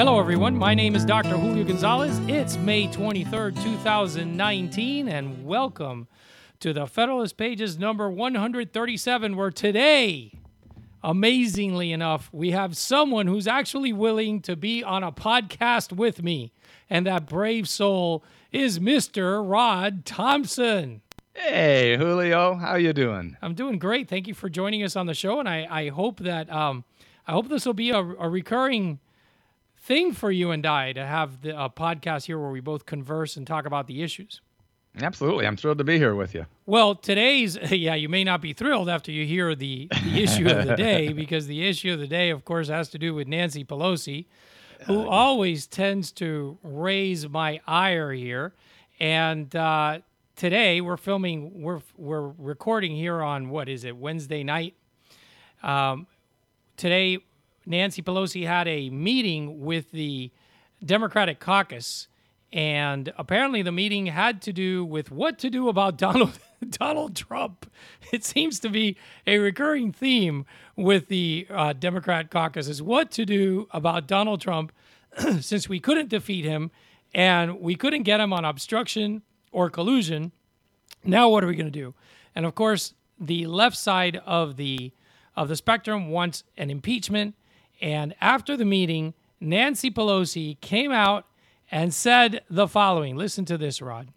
Hello, 0.00 0.18
everyone. 0.18 0.56
My 0.56 0.72
name 0.72 0.96
is 0.96 1.04
Dr. 1.04 1.36
Julio 1.36 1.62
Gonzalez. 1.62 2.18
It's 2.20 2.56
May 2.56 2.88
23rd, 2.88 3.62
2019, 3.62 5.08
and 5.08 5.44
welcome 5.44 6.08
to 6.60 6.72
the 6.72 6.86
Federalist 6.86 7.36
Pages 7.36 7.78
number 7.78 8.08
137, 8.08 9.36
where 9.36 9.50
today, 9.50 10.32
amazingly 11.04 11.92
enough, 11.92 12.30
we 12.32 12.52
have 12.52 12.78
someone 12.78 13.26
who's 13.26 13.46
actually 13.46 13.92
willing 13.92 14.40
to 14.40 14.56
be 14.56 14.82
on 14.82 15.04
a 15.04 15.12
podcast 15.12 15.92
with 15.92 16.22
me. 16.22 16.50
And 16.88 17.04
that 17.06 17.26
brave 17.26 17.68
soul 17.68 18.24
is 18.52 18.78
Mr. 18.78 19.46
Rod 19.46 20.06
Thomson. 20.06 21.02
Hey, 21.34 21.98
Julio, 21.98 22.54
how 22.54 22.76
you 22.76 22.94
doing? 22.94 23.36
I'm 23.42 23.52
doing 23.52 23.78
great. 23.78 24.08
Thank 24.08 24.26
you 24.26 24.32
for 24.32 24.48
joining 24.48 24.82
us 24.82 24.96
on 24.96 25.04
the 25.04 25.12
show, 25.12 25.40
and 25.40 25.48
I, 25.48 25.68
I 25.70 25.88
hope 25.90 26.20
that 26.20 26.50
um, 26.50 26.84
I 27.26 27.32
hope 27.32 27.50
this 27.50 27.66
will 27.66 27.74
be 27.74 27.90
a, 27.90 27.98
a 27.98 28.30
recurring 28.30 28.98
thing 29.90 30.12
for 30.12 30.30
you 30.30 30.52
and 30.52 30.64
I 30.64 30.92
to 30.92 31.04
have 31.04 31.42
the, 31.42 31.64
a 31.64 31.68
podcast 31.68 32.26
here 32.26 32.38
where 32.38 32.52
we 32.52 32.60
both 32.60 32.86
converse 32.86 33.36
and 33.36 33.44
talk 33.44 33.66
about 33.66 33.88
the 33.88 34.04
issues. 34.04 34.40
Absolutely. 35.02 35.48
I'm 35.48 35.56
thrilled 35.56 35.78
to 35.78 35.84
be 35.84 35.98
here 35.98 36.14
with 36.14 36.32
you. 36.32 36.46
Well, 36.64 36.94
today's, 36.94 37.56
yeah, 37.72 37.96
you 37.96 38.08
may 38.08 38.22
not 38.22 38.40
be 38.40 38.52
thrilled 38.52 38.88
after 38.88 39.10
you 39.10 39.26
hear 39.26 39.52
the, 39.56 39.88
the 40.04 40.22
issue 40.22 40.48
of 40.48 40.64
the 40.64 40.76
day, 40.76 41.12
because 41.12 41.48
the 41.48 41.66
issue 41.66 41.92
of 41.92 41.98
the 41.98 42.06
day, 42.06 42.30
of 42.30 42.44
course, 42.44 42.68
has 42.68 42.88
to 42.90 42.98
do 42.98 43.14
with 43.14 43.26
Nancy 43.26 43.64
Pelosi, 43.64 44.26
who 44.86 45.08
always 45.08 45.66
tends 45.66 46.12
to 46.12 46.56
raise 46.62 47.28
my 47.28 47.60
ire 47.66 48.12
here. 48.12 48.52
And 49.00 49.54
uh, 49.56 49.98
today 50.36 50.80
we're 50.80 50.98
filming, 50.98 51.62
we're, 51.62 51.80
we're 51.96 52.28
recording 52.38 52.94
here 52.94 53.20
on 53.22 53.50
what 53.50 53.68
is 53.68 53.82
it, 53.82 53.96
Wednesday 53.96 54.44
night? 54.44 54.76
Um, 55.64 56.06
today, 56.76 57.18
Nancy 57.70 58.02
Pelosi 58.02 58.46
had 58.46 58.66
a 58.66 58.90
meeting 58.90 59.60
with 59.60 59.92
the 59.92 60.32
Democratic 60.84 61.38
caucus, 61.38 62.08
and 62.52 63.12
apparently 63.16 63.62
the 63.62 63.70
meeting 63.70 64.06
had 64.06 64.42
to 64.42 64.52
do 64.52 64.84
with 64.84 65.12
what 65.12 65.38
to 65.38 65.48
do 65.48 65.68
about 65.68 65.96
Donald 66.06 66.38
Donald 66.68 67.14
Trump. 67.14 67.70
It 68.12 68.24
seems 68.24 68.58
to 68.60 68.68
be 68.68 68.96
a 69.26 69.38
recurring 69.38 69.92
theme 69.92 70.44
with 70.76 71.06
the 71.06 71.46
uh, 71.48 71.72
Democrat 71.72 72.30
caucus 72.30 72.68
is 72.68 72.82
what 72.82 73.10
to 73.12 73.24
do 73.24 73.68
about 73.70 74.08
Donald 74.08 74.40
Trump, 74.40 74.72
since 75.40 75.68
we 75.68 75.78
couldn't 75.78 76.08
defeat 76.08 76.44
him 76.44 76.70
and 77.14 77.60
we 77.60 77.76
couldn't 77.76 78.02
get 78.02 78.20
him 78.20 78.32
on 78.32 78.44
obstruction 78.44 79.22
or 79.52 79.70
collusion. 79.70 80.32
Now 81.04 81.28
what 81.28 81.44
are 81.44 81.46
we 81.46 81.54
going 81.54 81.66
to 81.66 81.70
do? 81.70 81.94
And 82.34 82.44
of 82.44 82.54
course, 82.54 82.94
the 83.18 83.46
left 83.46 83.76
side 83.76 84.20
of 84.26 84.56
the 84.56 84.92
of 85.36 85.48
the 85.48 85.56
spectrum 85.56 86.10
wants 86.10 86.42
an 86.58 86.70
impeachment 86.70 87.34
and 87.80 88.14
after 88.20 88.56
the 88.56 88.64
meeting, 88.64 89.14
Nancy 89.40 89.90
Pelosi 89.90 90.60
came 90.60 90.92
out 90.92 91.26
and 91.70 91.94
said 91.94 92.42
the 92.50 92.68
following. 92.68 93.16
Listen 93.16 93.44
to 93.46 93.56
this, 93.56 93.80
Rod. 93.80 94.08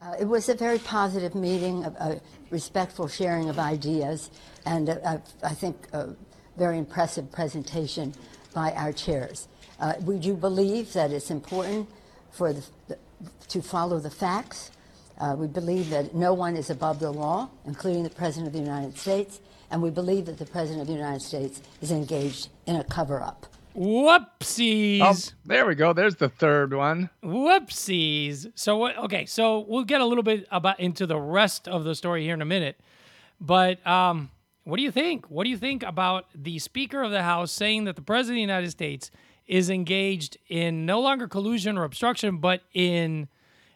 Uh, 0.00 0.14
it 0.20 0.24
was 0.24 0.48
a 0.48 0.54
very 0.54 0.78
positive 0.78 1.34
meeting, 1.34 1.84
a, 1.84 1.88
a 2.00 2.20
respectful 2.50 3.08
sharing 3.08 3.48
of 3.48 3.58
ideas, 3.58 4.30
and 4.64 4.88
a, 4.88 5.22
I 5.42 5.54
think 5.54 5.88
a 5.92 6.10
very 6.56 6.78
impressive 6.78 7.30
presentation 7.32 8.14
by 8.54 8.72
our 8.72 8.92
chairs. 8.92 9.48
Uh, 9.80 9.94
we 10.04 10.18
do 10.18 10.34
believe 10.34 10.92
that 10.92 11.10
it's 11.10 11.30
important 11.30 11.88
for 12.30 12.52
the, 12.52 12.64
the, 12.88 12.98
to 13.48 13.62
follow 13.62 13.98
the 13.98 14.10
facts. 14.10 14.70
Uh, 15.18 15.34
we 15.36 15.46
believe 15.46 15.90
that 15.90 16.14
no 16.14 16.32
one 16.32 16.56
is 16.56 16.70
above 16.70 17.00
the 17.00 17.10
law, 17.10 17.48
including 17.64 18.04
the 18.04 18.10
President 18.10 18.46
of 18.46 18.52
the 18.52 18.60
United 18.60 18.96
States, 18.96 19.40
and 19.70 19.82
we 19.82 19.90
believe 19.90 20.26
that 20.26 20.38
the 20.38 20.46
President 20.46 20.82
of 20.82 20.86
the 20.86 20.94
United 20.94 21.22
States 21.22 21.60
is 21.80 21.90
engaged 21.90 22.48
in 22.66 22.76
a 22.76 22.84
cover 22.84 23.20
up. 23.20 23.46
Whoopsies. 23.76 25.00
Oh, 25.02 25.36
there 25.44 25.64
we 25.66 25.76
go. 25.76 25.92
There's 25.92 26.16
the 26.16 26.28
third 26.28 26.74
one. 26.74 27.10
Whoopsies. 27.22 28.50
So 28.56 28.76
what 28.76 28.98
okay, 28.98 29.24
so 29.26 29.60
we'll 29.68 29.84
get 29.84 30.00
a 30.00 30.04
little 30.04 30.24
bit 30.24 30.48
about 30.50 30.80
into 30.80 31.06
the 31.06 31.18
rest 31.18 31.68
of 31.68 31.84
the 31.84 31.94
story 31.94 32.24
here 32.24 32.34
in 32.34 32.42
a 32.42 32.46
minute. 32.46 32.80
But 33.40 33.86
um 33.86 34.30
what 34.64 34.76
do 34.76 34.82
you 34.82 34.90
think? 34.90 35.30
What 35.30 35.44
do 35.44 35.50
you 35.50 35.56
think 35.56 35.82
about 35.82 36.26
the 36.34 36.58
Speaker 36.58 37.02
of 37.02 37.10
the 37.10 37.22
House 37.22 37.52
saying 37.52 37.84
that 37.84 37.96
the 37.96 38.02
President 38.02 38.34
of 38.34 38.36
the 38.36 38.40
United 38.40 38.70
States 38.70 39.10
is 39.46 39.70
engaged 39.70 40.36
in 40.48 40.84
no 40.84 41.00
longer 41.00 41.26
collusion 41.26 41.78
or 41.78 41.84
obstruction, 41.84 42.38
but 42.38 42.62
in 42.74 43.28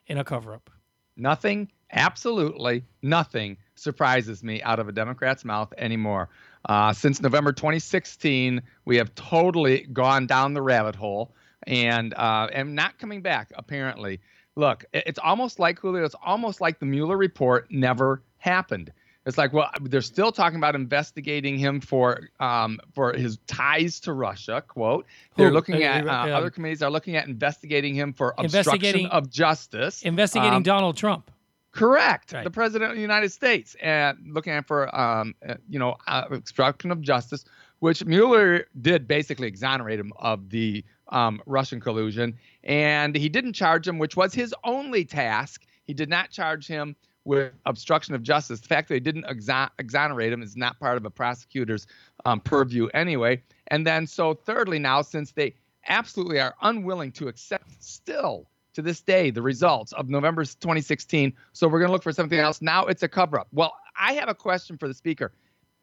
in 0.07 0.19
a 0.19 0.25
cover 0.25 0.53
up? 0.53 0.69
Nothing, 1.17 1.71
absolutely 1.93 2.85
nothing 3.03 3.57
surprises 3.83 4.43
me 4.43 4.63
out 4.63 4.79
of 4.79 4.89
a 4.89 4.93
Democrat's 4.93 5.45
mouth 5.45 5.73
anymore. 5.77 6.29
Uh, 6.69 6.93
since 6.93 7.21
November 7.21 7.53
2016, 7.53 8.63
we 8.85 8.97
have 8.97 9.15
totally 9.15 9.81
gone 9.93 10.27
down 10.27 10.55
the 10.55 10.63
rabbit 10.63 10.95
hole 10.95 11.35
and 11.67 12.15
uh, 12.15 12.49
and 12.53 12.75
not 12.75 12.99
coming 12.99 13.21
back. 13.21 13.53
Apparently, 13.57 14.21
look, 14.57 14.85
it's 14.93 15.19
almost 15.19 15.59
like 15.59 15.79
Julio. 15.79 16.05
It's 16.05 16.17
almost 16.25 16.61
like 16.61 16.79
the 16.79 16.87
Mueller 16.87 17.17
report 17.17 17.71
never 17.71 18.23
happened. 18.39 18.93
It's 19.25 19.39
like, 19.39 19.53
well, 19.53 19.71
they're 19.83 20.01
still 20.01 20.33
talking 20.33 20.57
about 20.57 20.75
investigating 20.75 21.57
him 21.57 21.81
for 21.81 22.29
um, 22.41 22.81
for 22.93 23.13
his 23.13 23.39
ties 23.47 24.01
to 24.01 24.13
Russia. 24.13 24.65
Quote. 24.67 25.07
They're 25.37 25.53
looking 25.53 25.85
uh, 25.85 25.87
at 25.87 26.07
uh, 26.07 26.11
uh, 26.11 26.37
other 26.37 26.51
committees 26.51 26.83
are 26.83 26.91
looking 26.91 27.17
at 27.17 27.29
investigating 27.29 27.95
him 27.95 28.13
for 28.13 28.35
obstruction 28.37 29.07
of 29.07 29.31
justice. 29.31 30.03
Investigating 30.03 30.55
um, 30.55 30.63
Donald 30.65 30.97
Trump. 30.97 31.31
Correct. 31.73 32.33
Right. 32.33 32.45
The 32.45 32.51
president 32.51 32.91
of 32.91 32.97
the 32.97 33.03
United 33.03 33.33
States, 33.33 33.75
and 33.83 34.19
looking 34.27 34.63
for 34.63 34.95
um, 34.95 35.35
uh, 35.47 35.55
you 35.69 35.79
know 35.79 35.97
uh, 36.07 36.25
obstruction 36.31 36.91
of 36.91 37.01
justice, 37.01 37.45
which 37.81 38.05
Mueller 38.05 38.67
did 38.81 39.09
basically 39.09 39.49
exonerate 39.49 39.99
him 39.99 40.13
of 40.17 40.51
the 40.51 40.85
um, 41.09 41.41
Russian 41.47 41.81
collusion, 41.81 42.39
and 42.63 43.17
he 43.17 43.29
didn't 43.29 43.55
charge 43.55 43.89
him, 43.89 43.99
which 43.99 44.17
was 44.17 44.35
his 44.35 44.55
only 44.65 45.05
task. 45.05 45.65
He 45.85 45.95
did 45.95 46.11
not 46.11 46.31
charge 46.31 46.67
him 46.67 46.95
with 47.25 47.53
obstruction 47.67 48.15
of 48.15 48.23
justice. 48.23 48.61
The 48.61 48.69
fact 48.69 48.89
that 48.89 48.95
he 48.95 49.01
didn't 49.01 49.25
exon- 49.25 49.71
exonerate 49.79 50.33
him 50.33 50.43
is 50.43 50.57
not 50.57 50.79
part 50.79 50.97
of 50.97 51.05
a 51.07 51.11
prosecutor's 51.11 51.87
um, 52.25 52.41
purview 52.41 52.89
anyway. 52.89 53.43
And 53.69 53.87
then, 53.87 54.07
so 54.07 54.35
thirdly, 54.35 54.79
now 54.79 55.03
since 55.03 55.33
they 55.33 55.55
absolutely 55.89 56.41
are 56.41 56.55
unwilling 56.63 57.13
to 57.13 57.29
accept 57.29 57.83
still 57.83 58.47
to 58.75 58.83
this 58.83 59.01
day 59.01 59.31
the 59.31 59.43
results 59.43 59.93
of 59.93 60.09
November 60.09 60.45
2016. 60.45 61.33
So 61.53 61.69
we're 61.69 61.79
going 61.79 61.89
to 61.89 61.93
look 61.93 62.03
for 62.03 62.13
something 62.13 62.39
else. 62.39 62.63
Now 62.63 62.87
it's 62.87 63.03
a 63.03 63.09
cover 63.09 63.39
up. 63.39 63.49
Well, 63.53 63.75
I 63.99 64.15
have 64.15 64.29
a 64.29 64.35
question 64.35 64.79
for 64.79 64.89
the 64.89 64.95
speaker. 64.95 65.33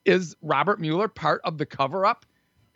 Is 0.06 0.36
Robert 0.42 0.80
Mueller 0.80 1.08
part 1.08 1.42
of 1.44 1.58
the 1.58 1.66
cover 1.66 2.06
up? 2.06 2.26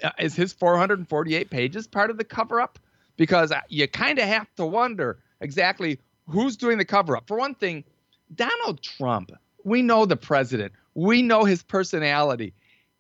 Uh, 0.03 0.11
is 0.19 0.35
his 0.35 0.53
448 0.53 1.49
pages 1.49 1.87
part 1.87 2.09
of 2.09 2.17
the 2.17 2.23
cover 2.23 2.59
up? 2.59 2.79
Because 3.15 3.51
uh, 3.51 3.61
you 3.69 3.87
kind 3.87 4.19
of 4.19 4.25
have 4.25 4.53
to 4.55 4.65
wonder 4.65 5.19
exactly 5.39 5.99
who's 6.27 6.57
doing 6.57 6.77
the 6.77 6.85
cover 6.85 7.15
up. 7.15 7.27
For 7.27 7.37
one 7.37 7.55
thing, 7.55 7.83
Donald 8.33 8.81
Trump, 8.81 9.31
we 9.63 9.81
know 9.81 10.05
the 10.05 10.17
president, 10.17 10.73
we 10.95 11.21
know 11.21 11.43
his 11.43 11.63
personality 11.63 12.53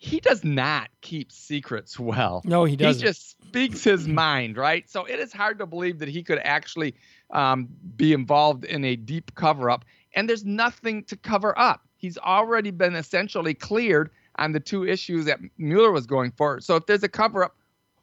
he 0.03 0.19
does 0.19 0.43
not 0.43 0.89
keep 0.99 1.31
secrets 1.31 1.97
well. 1.97 2.41
No, 2.43 2.65
he 2.65 2.75
doesn't. 2.75 3.01
He 3.01 3.07
just 3.07 3.41
speaks 3.41 3.85
his 3.85 4.05
mind, 4.07 4.57
right? 4.57 4.89
So 4.89 5.05
it 5.05 5.17
is 5.17 5.31
hard 5.31 5.57
to 5.59 5.65
believe 5.65 5.99
that 5.99 6.09
he 6.09 6.21
could 6.21 6.39
actually 6.39 6.93
um, 7.29 7.69
be 7.95 8.11
involved 8.11 8.65
in 8.65 8.83
a 8.83 8.97
deep 8.97 9.33
cover 9.35 9.69
up. 9.69 9.85
And 10.13 10.27
there's 10.27 10.43
nothing 10.43 11.05
to 11.05 11.15
cover 11.15 11.57
up. 11.57 11.87
He's 11.95 12.17
already 12.17 12.69
been 12.69 12.95
essentially 12.95 13.53
cleared 13.53 14.09
on 14.35 14.51
the 14.51 14.59
two 14.59 14.85
issues 14.85 15.23
that 15.23 15.39
Mueller 15.57 15.93
was 15.93 16.05
going 16.05 16.31
for. 16.31 16.59
So 16.59 16.75
if 16.75 16.85
there's 16.85 17.03
a 17.03 17.09
cover 17.09 17.45
up, 17.45 17.55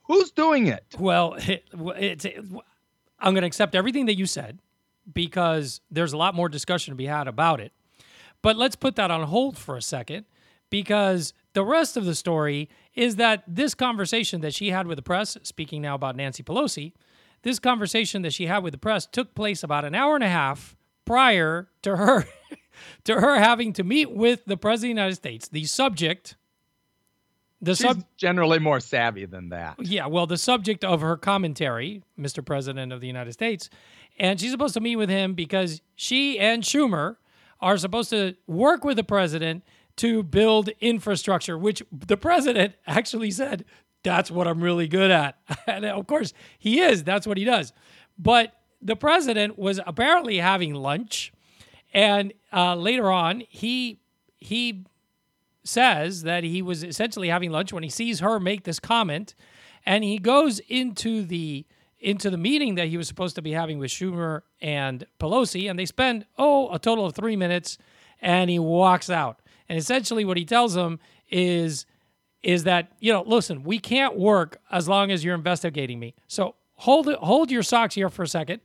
who's 0.04 0.30
doing 0.30 0.68
it? 0.68 0.86
Well, 0.98 1.34
it, 1.38 1.64
it's, 1.74 2.24
it, 2.24 2.42
I'm 3.18 3.34
going 3.34 3.42
to 3.42 3.46
accept 3.46 3.74
everything 3.74 4.06
that 4.06 4.16
you 4.16 4.24
said 4.24 4.58
because 5.12 5.82
there's 5.90 6.14
a 6.14 6.16
lot 6.16 6.34
more 6.34 6.48
discussion 6.48 6.92
to 6.92 6.96
be 6.96 7.06
had 7.06 7.28
about 7.28 7.60
it. 7.60 7.72
But 8.40 8.56
let's 8.56 8.74
put 8.74 8.96
that 8.96 9.10
on 9.10 9.22
hold 9.24 9.58
for 9.58 9.76
a 9.76 9.82
second 9.82 10.24
because 10.70 11.34
the 11.52 11.64
rest 11.64 11.96
of 11.96 12.04
the 12.04 12.14
story 12.14 12.68
is 12.94 13.16
that 13.16 13.42
this 13.46 13.74
conversation 13.74 14.40
that 14.40 14.54
she 14.54 14.70
had 14.70 14.86
with 14.86 14.96
the 14.96 15.02
press, 15.02 15.36
speaking 15.42 15.82
now 15.82 15.94
about 15.94 16.16
Nancy 16.16 16.42
Pelosi, 16.42 16.92
this 17.42 17.58
conversation 17.58 18.22
that 18.22 18.32
she 18.32 18.46
had 18.46 18.62
with 18.62 18.72
the 18.72 18.78
press 18.78 19.06
took 19.06 19.34
place 19.34 19.62
about 19.62 19.84
an 19.84 19.94
hour 19.94 20.14
and 20.14 20.24
a 20.24 20.28
half 20.28 20.76
prior 21.04 21.68
to 21.82 21.96
her 21.96 22.26
to 23.04 23.20
her 23.20 23.38
having 23.38 23.72
to 23.72 23.84
meet 23.84 24.10
with 24.10 24.44
the 24.44 24.56
president 24.56 24.90
of 24.92 24.96
the 24.96 25.02
United 25.02 25.16
States. 25.16 25.48
The 25.48 25.64
subject 25.64 26.36
the 27.62 27.74
She's 27.74 27.86
sub- 27.86 28.04
generally 28.16 28.58
more 28.58 28.80
savvy 28.80 29.26
than 29.26 29.50
that. 29.50 29.76
Yeah, 29.80 30.06
well, 30.06 30.26
the 30.26 30.38
subject 30.38 30.84
of 30.84 31.02
her 31.02 31.16
commentary, 31.16 32.02
Mr. 32.18 32.44
President 32.44 32.92
of 32.92 33.00
the 33.00 33.06
United 33.06 33.32
States, 33.32 33.68
and 34.18 34.40
she's 34.40 34.50
supposed 34.50 34.74
to 34.74 34.80
meet 34.80 34.96
with 34.96 35.10
him 35.10 35.34
because 35.34 35.82
she 35.94 36.38
and 36.38 36.62
Schumer 36.62 37.16
are 37.60 37.76
supposed 37.76 38.10
to 38.10 38.34
work 38.46 38.84
with 38.84 38.96
the 38.96 39.04
president 39.04 39.62
to 40.00 40.22
build 40.22 40.70
infrastructure, 40.80 41.58
which 41.58 41.82
the 41.92 42.16
president 42.16 42.74
actually 42.86 43.30
said, 43.30 43.66
that's 44.02 44.30
what 44.30 44.48
I'm 44.48 44.62
really 44.62 44.88
good 44.88 45.10
at. 45.10 45.36
And 45.66 45.84
of 45.84 46.06
course, 46.06 46.32
he 46.58 46.80
is. 46.80 47.04
That's 47.04 47.26
what 47.26 47.36
he 47.36 47.44
does. 47.44 47.74
But 48.18 48.54
the 48.80 48.96
president 48.96 49.58
was 49.58 49.78
apparently 49.86 50.38
having 50.38 50.72
lunch. 50.74 51.34
And 51.92 52.32
uh, 52.50 52.76
later 52.76 53.10
on, 53.10 53.42
he 53.48 54.00
he 54.38 54.86
says 55.64 56.22
that 56.22 56.44
he 56.44 56.62
was 56.62 56.82
essentially 56.82 57.28
having 57.28 57.50
lunch 57.50 57.70
when 57.74 57.82
he 57.82 57.90
sees 57.90 58.20
her 58.20 58.40
make 58.40 58.64
this 58.64 58.80
comment. 58.80 59.34
and 59.84 60.02
he 60.02 60.18
goes 60.18 60.60
into 60.60 61.22
the 61.24 61.66
into 61.98 62.30
the 62.30 62.38
meeting 62.38 62.76
that 62.76 62.88
he 62.88 62.96
was 62.96 63.06
supposed 63.06 63.34
to 63.36 63.42
be 63.42 63.52
having 63.52 63.78
with 63.78 63.90
Schumer 63.90 64.40
and 64.62 65.04
Pelosi, 65.18 65.68
and 65.68 65.78
they 65.78 65.84
spend 65.84 66.24
oh 66.38 66.72
a 66.74 66.78
total 66.78 67.04
of 67.04 67.14
three 67.14 67.36
minutes, 67.36 67.76
and 68.22 68.48
he 68.48 68.58
walks 68.58 69.10
out. 69.10 69.39
And 69.70 69.78
essentially, 69.78 70.24
what 70.24 70.36
he 70.36 70.44
tells 70.44 70.74
them 70.74 70.98
is 71.30 71.86
is 72.42 72.64
that 72.64 72.90
you 72.98 73.12
know, 73.12 73.22
listen, 73.24 73.62
we 73.62 73.78
can't 73.78 74.18
work 74.18 74.60
as 74.72 74.88
long 74.88 75.12
as 75.12 75.24
you're 75.24 75.34
investigating 75.34 76.00
me. 76.00 76.16
So 76.26 76.56
hold 76.74 77.06
hold 77.14 77.52
your 77.52 77.62
socks 77.62 77.94
here 77.94 78.08
for 78.08 78.24
a 78.24 78.28
second 78.28 78.62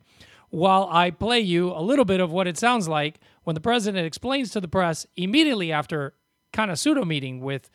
while 0.50 0.88
I 0.90 1.12
play 1.12 1.38
you 1.38 1.70
a 1.70 1.80
little 1.80 2.04
bit 2.04 2.18
of 2.18 2.32
what 2.32 2.48
it 2.48 2.58
sounds 2.58 2.88
like 2.88 3.20
when 3.44 3.54
the 3.54 3.60
president 3.60 4.04
explains 4.04 4.50
to 4.50 4.60
the 4.60 4.66
press 4.66 5.06
immediately 5.16 5.70
after 5.70 6.14
kind 6.52 6.72
of 6.72 6.78
pseudo 6.78 7.04
meeting 7.04 7.40
with 7.40 7.70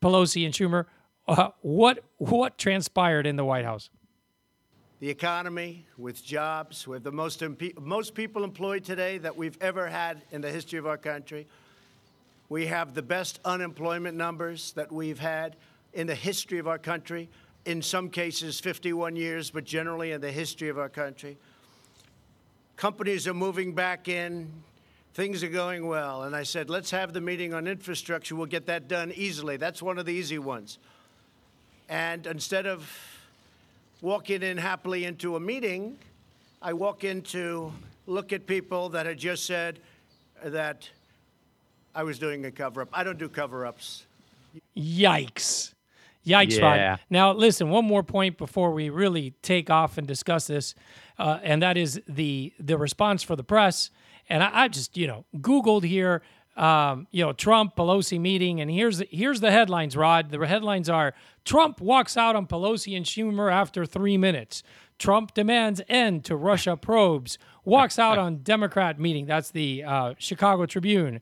Pelosi 0.00 0.46
and 0.46 0.54
Schumer 0.54 0.86
uh, 1.28 1.50
what 1.60 2.02
what 2.16 2.56
transpired 2.56 3.26
in 3.26 3.36
the 3.36 3.44
White 3.44 3.66
House. 3.66 3.90
The 5.00 5.10
economy, 5.10 5.86
with 5.98 6.24
jobs, 6.24 6.88
with 6.88 7.04
the 7.04 7.12
most 7.12 7.42
most 7.78 8.14
people 8.14 8.42
employed 8.42 8.84
today 8.84 9.18
that 9.18 9.36
we've 9.36 9.58
ever 9.60 9.86
had 9.86 10.22
in 10.30 10.40
the 10.40 10.50
history 10.50 10.78
of 10.78 10.86
our 10.86 10.96
country. 10.96 11.46
We 12.50 12.66
have 12.66 12.94
the 12.94 13.02
best 13.02 13.38
unemployment 13.44 14.16
numbers 14.16 14.72
that 14.72 14.90
we've 14.90 15.20
had 15.20 15.54
in 15.92 16.08
the 16.08 16.16
history 16.16 16.58
of 16.58 16.66
our 16.66 16.78
country. 16.78 17.28
In 17.64 17.80
some 17.80 18.10
cases, 18.10 18.58
51 18.58 19.14
years, 19.14 19.52
but 19.52 19.62
generally 19.62 20.10
in 20.10 20.20
the 20.20 20.32
history 20.32 20.68
of 20.68 20.76
our 20.76 20.88
country. 20.88 21.38
Companies 22.76 23.28
are 23.28 23.34
moving 23.34 23.72
back 23.72 24.08
in. 24.08 24.50
Things 25.14 25.44
are 25.44 25.48
going 25.48 25.86
well. 25.86 26.24
And 26.24 26.34
I 26.34 26.42
said, 26.42 26.68
let's 26.68 26.90
have 26.90 27.12
the 27.12 27.20
meeting 27.20 27.54
on 27.54 27.68
infrastructure. 27.68 28.34
We'll 28.34 28.46
get 28.46 28.66
that 28.66 28.88
done 28.88 29.12
easily. 29.14 29.56
That's 29.56 29.80
one 29.80 29.96
of 29.98 30.04
the 30.04 30.12
easy 30.12 30.40
ones. 30.40 30.78
And 31.88 32.26
instead 32.26 32.66
of 32.66 32.90
walking 34.00 34.42
in 34.42 34.56
happily 34.56 35.04
into 35.04 35.36
a 35.36 35.40
meeting, 35.40 35.98
I 36.60 36.72
walk 36.72 37.04
in 37.04 37.22
to 37.22 37.72
look 38.08 38.32
at 38.32 38.48
people 38.48 38.88
that 38.88 39.06
had 39.06 39.18
just 39.18 39.46
said 39.46 39.78
that 40.42 40.90
I 41.94 42.02
was 42.02 42.18
doing 42.18 42.44
a 42.44 42.50
cover 42.50 42.82
up. 42.82 42.88
I 42.92 43.04
don't 43.04 43.18
do 43.18 43.28
cover 43.28 43.66
ups. 43.66 44.06
Yikes. 44.76 45.74
Yikes, 46.26 46.58
yeah. 46.58 46.90
Rod. 46.90 47.00
Now, 47.08 47.32
listen, 47.32 47.70
one 47.70 47.84
more 47.84 48.02
point 48.02 48.36
before 48.36 48.72
we 48.72 48.90
really 48.90 49.34
take 49.42 49.70
off 49.70 49.96
and 49.96 50.06
discuss 50.06 50.46
this, 50.46 50.74
uh, 51.18 51.38
and 51.42 51.62
that 51.62 51.76
is 51.76 52.00
the 52.08 52.52
the 52.58 52.76
response 52.76 53.22
for 53.22 53.36
the 53.36 53.44
press. 53.44 53.90
And 54.28 54.42
I, 54.42 54.64
I 54.64 54.68
just, 54.68 54.96
you 54.96 55.06
know, 55.06 55.24
Googled 55.38 55.82
here, 55.82 56.22
um, 56.56 57.08
you 57.10 57.24
know, 57.24 57.32
Trump 57.32 57.74
Pelosi 57.74 58.20
meeting, 58.20 58.60
and 58.60 58.70
here's 58.70 58.98
the, 58.98 59.08
here's 59.10 59.40
the 59.40 59.50
headlines, 59.50 59.96
Rod. 59.96 60.30
The 60.30 60.46
headlines 60.46 60.88
are 60.88 61.14
Trump 61.44 61.80
walks 61.80 62.16
out 62.16 62.36
on 62.36 62.46
Pelosi 62.46 62.96
and 62.96 63.06
Schumer 63.06 63.50
after 63.50 63.86
three 63.86 64.16
minutes. 64.18 64.62
Trump 64.98 65.32
demands 65.32 65.80
end 65.88 66.24
to 66.26 66.36
Russia 66.36 66.76
probes. 66.76 67.38
Walks 67.64 67.98
out 67.98 68.18
on 68.24 68.42
Democrat 68.42 69.00
meeting. 69.00 69.24
That's 69.26 69.50
the 69.50 69.82
uh, 69.84 70.14
Chicago 70.18 70.66
Tribune. 70.66 71.20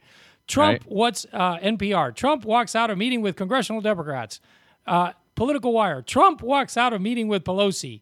Trump, 0.48 0.80
right. 0.80 0.82
what's 0.86 1.26
uh, 1.32 1.58
NPR? 1.58 2.14
Trump 2.14 2.44
walks 2.44 2.74
out 2.74 2.90
of 2.90 2.98
meeting 2.98 3.20
with 3.20 3.36
congressional 3.36 3.80
Democrats. 3.80 4.40
Uh, 4.86 5.12
Political 5.34 5.72
Wire. 5.72 6.02
Trump 6.02 6.42
walks 6.42 6.76
out 6.76 6.92
of 6.92 7.00
meeting 7.00 7.28
with 7.28 7.44
Pelosi. 7.44 8.00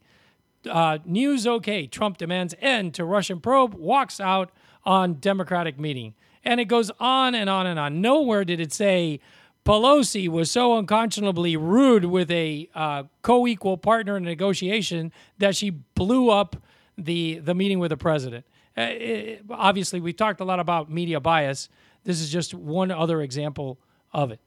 Uh, 0.68 0.98
news 1.04 1.46
okay. 1.46 1.86
Trump 1.86 2.16
demands 2.16 2.54
end 2.60 2.94
to 2.94 3.04
Russian 3.04 3.40
probe. 3.40 3.74
Walks 3.74 4.20
out 4.20 4.50
on 4.84 5.14
Democratic 5.14 5.78
meeting. 5.78 6.14
And 6.44 6.60
it 6.60 6.66
goes 6.66 6.90
on 6.98 7.34
and 7.34 7.50
on 7.50 7.66
and 7.66 7.78
on. 7.78 8.00
Nowhere 8.00 8.44
did 8.44 8.60
it 8.60 8.72
say 8.72 9.20
Pelosi 9.66 10.28
was 10.28 10.48
so 10.48 10.78
unconscionably 10.78 11.56
rude 11.56 12.04
with 12.04 12.30
a 12.30 12.70
uh, 12.74 13.02
co-equal 13.22 13.76
partner 13.76 14.16
in 14.16 14.22
negotiation 14.22 15.12
that 15.38 15.56
she 15.56 15.70
blew 15.70 16.30
up 16.30 16.56
the 16.96 17.40
the 17.40 17.54
meeting 17.54 17.80
with 17.80 17.90
the 17.90 17.96
president. 17.96 18.46
Uh, 18.78 18.82
it, 18.82 19.42
obviously, 19.50 20.00
we 20.00 20.12
talked 20.12 20.40
a 20.40 20.44
lot 20.44 20.60
about 20.60 20.90
media 20.90 21.18
bias. 21.18 21.68
This 22.06 22.20
is 22.20 22.30
just 22.30 22.54
one 22.54 22.92
other 22.92 23.20
example 23.20 23.78
of 24.12 24.30
it. 24.30 24.38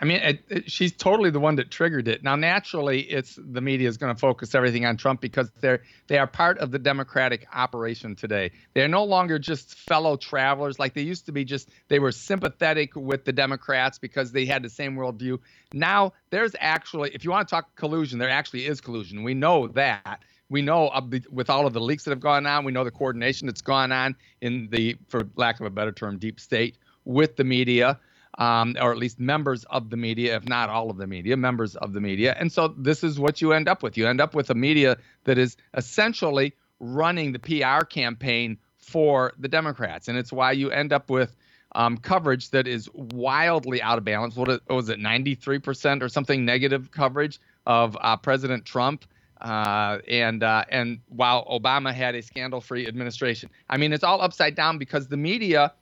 I 0.00 0.04
mean, 0.04 0.16
it, 0.16 0.44
it, 0.48 0.70
she's 0.70 0.92
totally 0.92 1.30
the 1.30 1.38
one 1.38 1.54
that 1.56 1.70
triggered 1.70 2.08
it. 2.08 2.24
Now, 2.24 2.34
naturally, 2.34 3.02
it's 3.02 3.38
the 3.38 3.60
media 3.60 3.88
is 3.88 3.96
going 3.96 4.12
to 4.12 4.18
focus 4.18 4.52
everything 4.52 4.84
on 4.84 4.96
Trump 4.96 5.20
because 5.20 5.50
they're 5.60 5.82
they 6.08 6.18
are 6.18 6.26
part 6.26 6.58
of 6.58 6.72
the 6.72 6.78
Democratic 6.78 7.46
operation 7.52 8.16
today. 8.16 8.50
They 8.74 8.82
are 8.82 8.88
no 8.88 9.04
longer 9.04 9.38
just 9.38 9.76
fellow 9.76 10.16
travelers 10.16 10.80
like 10.80 10.94
they 10.94 11.02
used 11.02 11.26
to 11.26 11.32
be. 11.32 11.44
Just 11.44 11.68
they 11.86 12.00
were 12.00 12.10
sympathetic 12.10 12.96
with 12.96 13.24
the 13.24 13.32
Democrats 13.32 13.98
because 13.98 14.32
they 14.32 14.44
had 14.44 14.64
the 14.64 14.70
same 14.70 14.96
worldview. 14.96 15.38
Now, 15.72 16.12
there's 16.30 16.56
actually, 16.58 17.10
if 17.14 17.24
you 17.24 17.30
want 17.30 17.46
to 17.46 17.52
talk 17.54 17.74
collusion, 17.76 18.18
there 18.18 18.30
actually 18.30 18.66
is 18.66 18.80
collusion. 18.80 19.22
We 19.22 19.34
know 19.34 19.68
that. 19.68 20.24
We 20.52 20.62
know 20.62 20.90
with 21.30 21.50
all 21.50 21.66
of 21.66 21.72
the 21.72 21.80
leaks 21.80 22.04
that 22.04 22.10
have 22.10 22.20
gone 22.20 22.46
on, 22.46 22.64
we 22.64 22.72
know 22.72 22.84
the 22.84 22.90
coordination 22.90 23.46
that's 23.46 23.62
gone 23.62 23.90
on 23.90 24.14
in 24.40 24.68
the, 24.70 24.96
for 25.08 25.28
lack 25.34 25.58
of 25.58 25.66
a 25.66 25.70
better 25.70 25.92
term, 25.92 26.18
deep 26.18 26.38
state 26.38 26.76
with 27.04 27.36
the 27.36 27.44
media 27.44 27.98
um, 28.38 28.76
or 28.80 28.92
at 28.92 28.98
least 28.98 29.20
members 29.20 29.64
of 29.64 29.90
the 29.90 29.96
media, 29.96 30.36
if 30.36 30.48
not 30.48 30.70
all 30.70 30.90
of 30.90 30.96
the 30.96 31.06
media, 31.06 31.36
members 31.36 31.76
of 31.76 31.92
the 31.92 32.00
media. 32.00 32.34
And 32.38 32.50
so 32.50 32.68
this 32.68 33.04
is 33.04 33.18
what 33.18 33.40
you 33.42 33.52
end 33.52 33.68
up 33.68 33.82
with. 33.82 33.96
You 33.96 34.08
end 34.08 34.20
up 34.20 34.34
with 34.34 34.50
a 34.50 34.54
media 34.54 34.96
that 35.24 35.38
is 35.38 35.56
essentially 35.74 36.54
running 36.80 37.32
the 37.32 37.38
PR 37.38 37.84
campaign 37.84 38.58
for 38.78 39.32
the 39.38 39.48
Democrats. 39.48 40.08
And 40.08 40.16
it's 40.16 40.32
why 40.32 40.52
you 40.52 40.70
end 40.70 40.92
up 40.92 41.10
with 41.10 41.36
um, 41.74 41.98
coverage 41.98 42.50
that 42.50 42.66
is 42.66 42.90
wildly 42.94 43.80
out 43.80 43.98
of 43.98 44.04
balance. 44.04 44.34
What 44.34 44.48
was 44.68 44.88
it, 44.88 44.98
93% 44.98 46.02
or 46.02 46.08
something 46.08 46.44
negative 46.44 46.90
coverage 46.90 47.40
of 47.66 47.96
uh, 48.00 48.16
President 48.16 48.64
Trump? 48.64 49.04
Uh, 49.42 49.98
and 50.06 50.44
uh, 50.44 50.64
and 50.68 51.00
while 51.08 51.44
Obama 51.46 51.92
had 51.92 52.14
a 52.14 52.22
scandal-free 52.22 52.86
administration, 52.86 53.50
I 53.68 53.76
mean 53.76 53.92
it's 53.92 54.04
all 54.04 54.20
upside 54.20 54.54
down 54.54 54.78
because 54.78 55.08
the 55.08 55.16
media 55.16 55.72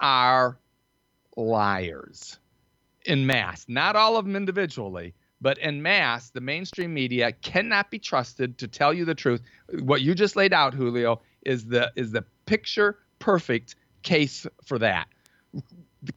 are 0.00 0.58
liars 1.36 2.38
in 3.04 3.26
mass. 3.26 3.66
Not 3.68 3.94
all 3.94 4.16
of 4.16 4.24
them 4.24 4.36
individually, 4.36 5.12
but 5.38 5.58
in 5.58 5.82
mass, 5.82 6.30
the 6.30 6.40
mainstream 6.40 6.94
media 6.94 7.32
cannot 7.32 7.90
be 7.90 7.98
trusted 7.98 8.56
to 8.58 8.66
tell 8.66 8.94
you 8.94 9.04
the 9.04 9.14
truth. 9.14 9.42
What 9.80 10.00
you 10.00 10.14
just 10.14 10.34
laid 10.34 10.54
out, 10.54 10.72
Julio, 10.72 11.20
is 11.44 11.66
the 11.66 11.92
is 11.94 12.12
the 12.12 12.24
picture 12.46 12.98
perfect 13.18 13.74
case 14.02 14.46
for 14.64 14.78
that. 14.78 15.08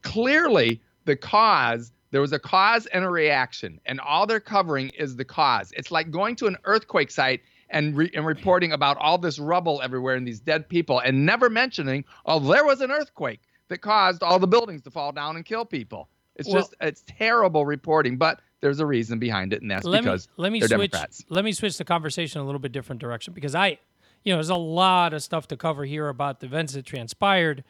Clearly, 0.04 0.82
the 1.04 1.18
cause 1.18 1.92
there 2.12 2.22
was 2.22 2.34
a 2.34 2.40
cause 2.40 2.86
and 2.88 3.04
a 3.04 3.10
reaction, 3.10 3.80
and 3.86 4.00
all 4.00 4.28
they're 4.28 4.40
covering 4.40 4.90
is 4.90 5.16
the 5.16 5.26
cause. 5.26 5.72
It's 5.76 5.92
like 5.92 6.12
going 6.12 6.36
to 6.38 6.48
an 6.48 6.58
earthquake 6.66 7.10
site 7.10 7.42
and, 7.70 7.96
re- 7.96 8.12
and 8.14 8.26
reporting 8.26 8.74
about 8.74 8.98
all 8.98 9.18
this 9.18 9.40
rubble 9.40 9.82
everywhere 9.82 10.16
and 10.16 10.28
these 10.28 10.42
dead 10.42 10.68
people, 10.68 11.00
and 11.00 11.26
never 11.26 11.50
mentioning, 11.50 12.04
oh, 12.26 12.40
there 12.40 12.66
was 12.66 12.82
an 12.82 12.92
earthquake 12.92 13.40
that 13.70 13.80
caused 13.80 14.22
all 14.22 14.38
the 14.38 14.48
buildings 14.48 14.82
to 14.84 14.92
fall 14.92 15.14
down 15.14 15.38
and 15.38 15.46
kill 15.46 15.66
people. 15.66 16.10
It's 16.36 16.48
well, 16.48 16.60
just 16.60 16.76
it's 16.82 17.04
terrible 17.08 17.66
reporting, 17.66 18.18
but 18.18 18.42
there's 18.60 18.80
a 18.80 18.86
reason 18.86 19.20
behind 19.20 19.54
it, 19.54 19.62
and 19.62 19.72
that's 19.72 19.86
let 19.86 20.04
because 20.04 20.28
me, 20.28 20.34
let 20.38 20.52
me 20.52 20.60
they're 20.60 20.68
switch, 20.68 20.92
Democrats. 20.92 21.26
Let 21.30 21.46
me 21.46 21.52
switch 21.52 21.78
the 21.78 21.86
conversation 21.86 22.42
a 22.42 22.46
little 22.46 22.60
bit 22.60 22.72
different 22.72 23.02
direction 23.02 23.34
because 23.34 23.56
I, 23.56 23.80
you 24.24 24.32
know, 24.32 24.38
there's 24.38 24.50
a 24.50 24.56
lot 24.56 25.14
of 25.14 25.24
stuff 25.24 25.48
to 25.48 25.58
cover 25.58 25.86
here 25.86 26.10
about 26.10 26.42
the 26.42 26.48
events 26.48 26.74
that 26.74 26.86
transpired, 26.86 27.64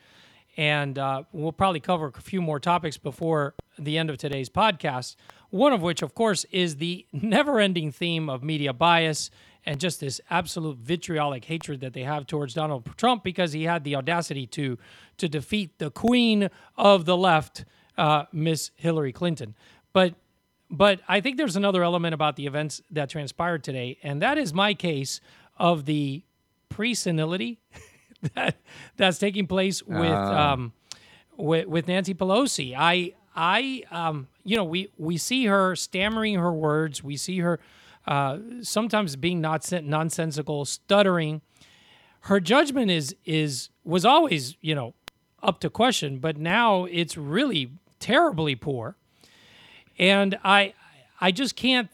and 0.57 0.97
uh, 0.97 1.23
we'll 1.31 1.51
probably 1.51 1.79
cover 1.79 2.11
a 2.15 2.21
few 2.21 2.41
more 2.41 2.59
topics 2.59 2.97
before 2.97 3.55
the 3.79 3.97
end 3.97 4.09
of 4.09 4.17
today's 4.17 4.49
podcast. 4.49 5.15
One 5.49 5.73
of 5.73 5.81
which, 5.81 6.01
of 6.01 6.13
course, 6.15 6.45
is 6.51 6.77
the 6.77 7.05
never-ending 7.11 7.91
theme 7.91 8.29
of 8.29 8.43
media 8.43 8.73
bias 8.73 9.31
and 9.65 9.79
just 9.79 9.99
this 9.99 10.19
absolute 10.29 10.77
vitriolic 10.77 11.45
hatred 11.45 11.81
that 11.81 11.93
they 11.93 12.03
have 12.03 12.25
towards 12.25 12.53
Donald 12.53 12.89
Trump 12.97 13.23
because 13.23 13.53
he 13.53 13.63
had 13.63 13.83
the 13.83 13.95
audacity 13.95 14.47
to 14.47 14.77
to 15.17 15.29
defeat 15.29 15.77
the 15.77 15.91
queen 15.91 16.49
of 16.77 17.05
the 17.05 17.15
left, 17.15 17.65
uh, 17.97 18.25
Miss 18.31 18.71
Hillary 18.75 19.11
Clinton. 19.11 19.55
But 19.93 20.15
but 20.69 21.01
I 21.07 21.21
think 21.21 21.37
there's 21.37 21.57
another 21.57 21.83
element 21.83 22.13
about 22.13 22.37
the 22.37 22.47
events 22.47 22.81
that 22.91 23.09
transpired 23.09 23.63
today, 23.63 23.97
and 24.03 24.21
that 24.21 24.37
is 24.37 24.53
my 24.53 24.73
case 24.73 25.19
of 25.57 25.85
the 25.85 26.23
pre-senility 26.69 27.59
that 28.35 28.57
that's 28.97 29.17
taking 29.17 29.47
place 29.47 29.83
with 29.83 30.11
uh. 30.11 30.53
um, 30.53 30.73
with, 31.37 31.67
with 31.67 31.87
Nancy 31.87 32.13
Pelosi. 32.13 32.75
I 32.77 33.13
I 33.35 33.83
um, 33.91 34.27
you 34.43 34.55
know 34.55 34.63
we 34.63 34.89
we 34.97 35.17
see 35.17 35.45
her 35.45 35.75
stammering 35.75 36.35
her 36.35 36.53
words. 36.53 37.03
We 37.03 37.17
see 37.17 37.39
her 37.39 37.59
uh, 38.07 38.37
sometimes 38.61 39.15
being 39.15 39.41
not 39.41 39.69
nonsensical, 39.83 40.65
stuttering. 40.65 41.41
Her 42.21 42.39
judgment 42.39 42.91
is 42.91 43.15
is 43.25 43.69
was 43.83 44.05
always 44.05 44.55
you 44.61 44.75
know 44.75 44.93
up 45.41 45.59
to 45.61 45.69
question, 45.69 46.19
but 46.19 46.37
now 46.37 46.85
it's 46.85 47.17
really 47.17 47.71
terribly 47.99 48.55
poor. 48.55 48.95
And 49.97 50.37
I 50.43 50.73
I 51.19 51.31
just 51.31 51.55
can't 51.55 51.89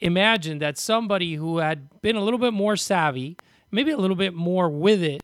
imagine 0.00 0.58
that 0.58 0.76
somebody 0.78 1.34
who 1.34 1.58
had 1.58 2.00
been 2.02 2.16
a 2.16 2.20
little 2.22 2.38
bit 2.38 2.52
more 2.52 2.76
savvy, 2.76 3.36
maybe 3.70 3.90
a 3.90 3.96
little 3.96 4.16
bit 4.16 4.34
more 4.34 4.68
with 4.68 5.02
it, 5.02 5.22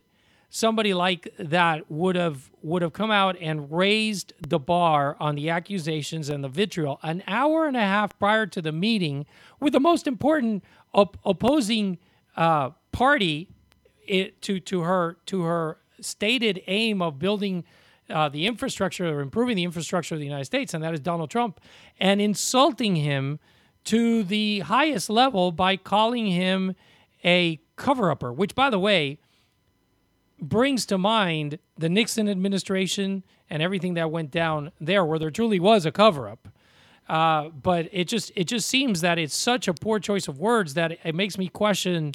somebody 0.55 0.93
like 0.93 1.33
that 1.39 1.89
would 1.89 2.15
have 2.15 2.51
would 2.61 2.83
have 2.83 2.93
come 2.93 3.09
out 3.09 3.35
and 3.41 3.71
raised 3.71 4.33
the 4.47 4.59
bar 4.59 5.17
on 5.19 5.33
the 5.33 5.49
accusations 5.49 6.29
and 6.29 6.43
the 6.43 6.47
vitriol 6.47 6.99
an 7.01 7.23
hour 7.25 7.65
and 7.65 7.75
a 7.75 7.81
half 7.81 8.17
prior 8.19 8.45
to 8.45 8.61
the 8.61 8.71
meeting 8.71 9.25
with 9.59 9.73
the 9.73 9.79
most 9.79 10.05
important 10.05 10.63
op- 10.93 11.17
opposing 11.25 11.97
uh, 12.37 12.69
party 12.91 13.49
it, 14.05 14.39
to 14.43 14.59
to 14.59 14.81
her 14.81 15.17
to 15.25 15.41
her 15.41 15.79
stated 15.99 16.61
aim 16.67 17.01
of 17.01 17.17
building 17.17 17.63
uh, 18.11 18.29
the 18.29 18.45
infrastructure 18.45 19.07
or 19.07 19.21
improving 19.21 19.55
the 19.55 19.63
infrastructure 19.63 20.13
of 20.13 20.19
the 20.19 20.25
United 20.25 20.45
States, 20.45 20.75
and 20.75 20.83
that 20.83 20.93
is 20.93 20.99
Donald 20.99 21.31
Trump, 21.31 21.59
and 21.99 22.21
insulting 22.21 22.97
him 22.97 23.39
to 23.85 24.23
the 24.23 24.59
highest 24.59 25.09
level 25.09 25.51
by 25.51 25.75
calling 25.77 26.27
him 26.27 26.75
a 27.25 27.59
cover 27.75 28.11
upper, 28.11 28.31
which, 28.31 28.53
by 28.53 28.69
the 28.69 28.77
way, 28.77 29.17
brings 30.43 30.85
to 30.87 30.97
mind 30.97 31.57
the 31.77 31.89
Nixon 31.89 32.29
administration 32.29 33.23
and 33.49 33.63
everything 33.63 33.93
that 33.95 34.11
went 34.11 34.31
down 34.31 34.71
there, 34.79 35.05
where 35.05 35.17
there 35.19 35.31
truly 35.31 35.59
was 35.59 35.85
a 35.85 35.91
cover 35.91 36.27
up. 36.27 36.47
Uh, 37.07 37.49
but 37.49 37.89
it 37.91 38.07
just 38.07 38.31
it 38.35 38.45
just 38.45 38.67
seems 38.67 39.01
that 39.01 39.17
it's 39.17 39.35
such 39.35 39.67
a 39.67 39.73
poor 39.73 39.99
choice 39.99 40.27
of 40.27 40.39
words 40.39 40.73
that 40.75 40.97
it 41.03 41.13
makes 41.13 41.37
me 41.37 41.49
question 41.49 42.13